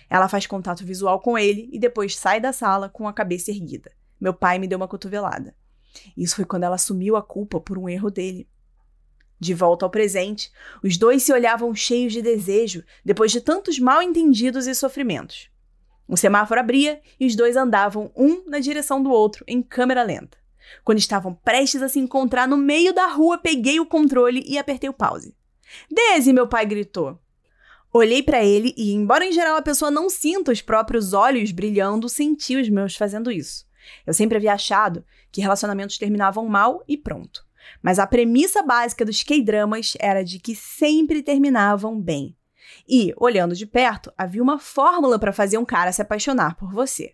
[0.09, 3.91] Ela faz contato visual com ele e depois sai da sala com a cabeça erguida.
[4.17, 5.53] Meu pai me deu uma cotovelada.
[6.15, 8.47] Isso foi quando ela assumiu a culpa por um erro dele.
[9.39, 10.51] De volta ao presente,
[10.83, 15.49] os dois se olhavam cheios de desejo depois de tantos mal entendidos e sofrimentos.
[16.07, 20.37] O semáforo abria e os dois andavam um na direção do outro em câmera lenta.
[20.83, 24.89] Quando estavam prestes a se encontrar no meio da rua, peguei o controle e apertei
[24.89, 25.35] o pause.
[25.89, 27.19] Desi, meu pai gritou.
[27.93, 32.09] Olhei para ele e, embora em geral a pessoa não sinta os próprios olhos brilhando,
[32.09, 33.65] senti os meus fazendo isso.
[34.05, 37.45] Eu sempre havia achado que relacionamentos terminavam mal e pronto.
[37.81, 42.35] Mas a premissa básica dos K-dramas era de que sempre terminavam bem.
[42.87, 47.13] E, olhando de perto, havia uma fórmula para fazer um cara se apaixonar por você.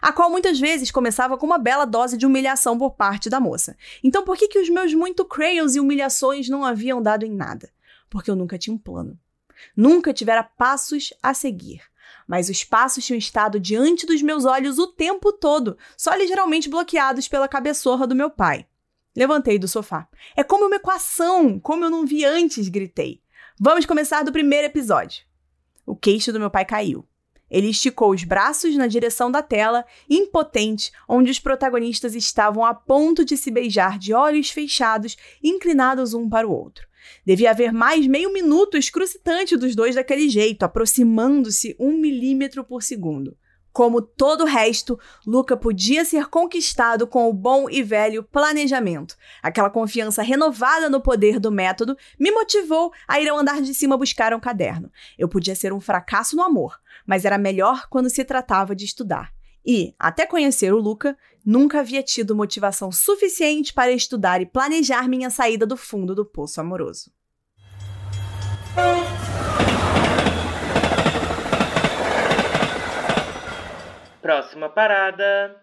[0.00, 3.76] A qual muitas vezes começava com uma bela dose de humilhação por parte da moça.
[4.02, 7.70] Então por que, que os meus muito crayons e humilhações não haviam dado em nada?
[8.10, 9.18] Porque eu nunca tinha um plano.
[9.76, 11.80] Nunca tivera passos a seguir.
[12.26, 17.28] Mas os passos tinham estado diante dos meus olhos o tempo todo, só ligeiramente bloqueados
[17.28, 18.66] pela cabeçorra do meu pai.
[19.16, 20.08] Levantei do sofá.
[20.36, 23.22] É como uma equação, como eu não vi antes, gritei.
[23.58, 25.24] Vamos começar do primeiro episódio.
[25.86, 27.06] O queixo do meu pai caiu.
[27.48, 33.24] Ele esticou os braços na direção da tela, impotente, onde os protagonistas estavam a ponto
[33.24, 36.86] de se beijar de olhos fechados, inclinados um para o outro.
[37.24, 43.36] Devia haver mais meio minuto excrucitante dos dois daquele jeito, aproximando-se um milímetro por segundo.
[43.76, 49.14] Como todo o resto, Luca podia ser conquistado com o bom e velho planejamento.
[49.42, 53.98] Aquela confiança renovada no poder do método me motivou a ir ao andar de cima
[53.98, 54.90] buscar um caderno.
[55.18, 59.35] Eu podia ser um fracasso no amor, mas era melhor quando se tratava de estudar.
[59.66, 65.28] E, até conhecer o Luca, nunca havia tido motivação suficiente para estudar e planejar minha
[65.28, 67.10] saída do fundo do poço amoroso.
[74.22, 75.56] Próxima parada.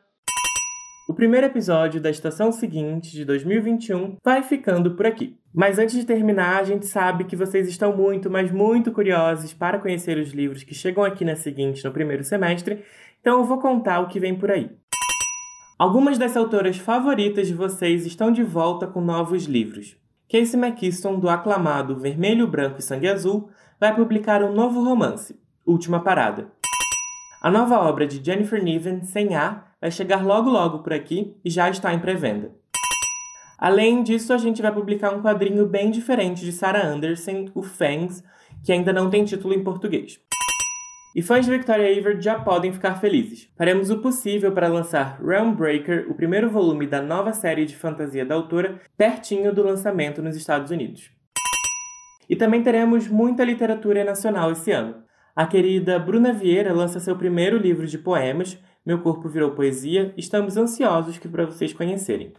[1.08, 5.38] O primeiro episódio da estação seguinte, de 2021, vai ficando por aqui.
[5.54, 9.80] Mas antes de terminar, a gente sabe que vocês estão muito, mas muito curiosos para
[9.80, 12.84] conhecer os livros que chegam aqui na seguinte no primeiro semestre,
[13.24, 14.70] então eu vou contar o que vem por aí.
[15.80, 19.96] Algumas das autoras favoritas de vocês estão de volta com novos livros.
[20.30, 23.50] Casey McKiston, do aclamado Vermelho, Branco e Sangue Azul,
[23.80, 26.52] vai publicar um novo romance, Última Parada.
[27.42, 31.50] A nova obra de Jennifer Niven, Sem A, vai chegar logo logo por aqui e
[31.50, 32.52] já está em pré-venda.
[33.58, 38.22] Além disso, a gente vai publicar um quadrinho bem diferente de Sarah Anderson, o Fangs,
[38.66, 40.20] que ainda não tem título em português.
[41.16, 43.48] E fãs de Victoria Aveyard já podem ficar felizes.
[43.56, 48.34] Faremos o possível para lançar Realmbreaker, o primeiro volume da nova série de fantasia da
[48.34, 51.12] autora, pertinho do lançamento nos Estados Unidos.
[52.28, 55.04] E também teremos muita literatura nacional esse ano.
[55.36, 60.58] A querida Bruna Vieira lança seu primeiro livro de poemas, Meu Corpo Virou Poesia, estamos
[60.58, 62.34] ansiosos para vocês conhecerem.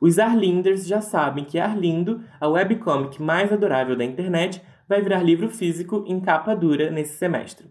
[0.00, 5.48] Os Arlinders já sabem que Arlindo, a webcomic mais adorável da internet, vai virar livro
[5.48, 7.68] físico em capa dura nesse semestre.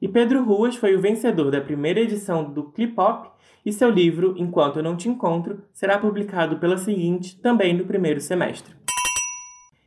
[0.00, 3.30] E Pedro Ruas foi o vencedor da primeira edição do Clipop
[3.64, 8.20] e seu livro Enquanto Eu Não Te Encontro será publicado pela seguinte também no primeiro
[8.20, 8.74] semestre.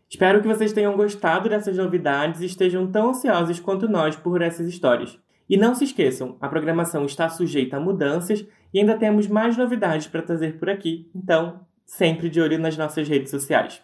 [0.10, 4.68] Espero que vocês tenham gostado dessas novidades e estejam tão ansiosos quanto nós por essas
[4.68, 5.20] histórias.
[5.50, 10.08] E não se esqueçam, a programação está sujeita a mudanças e ainda temos mais novidades
[10.08, 13.82] para trazer por aqui, então sempre de olho nas nossas redes sociais.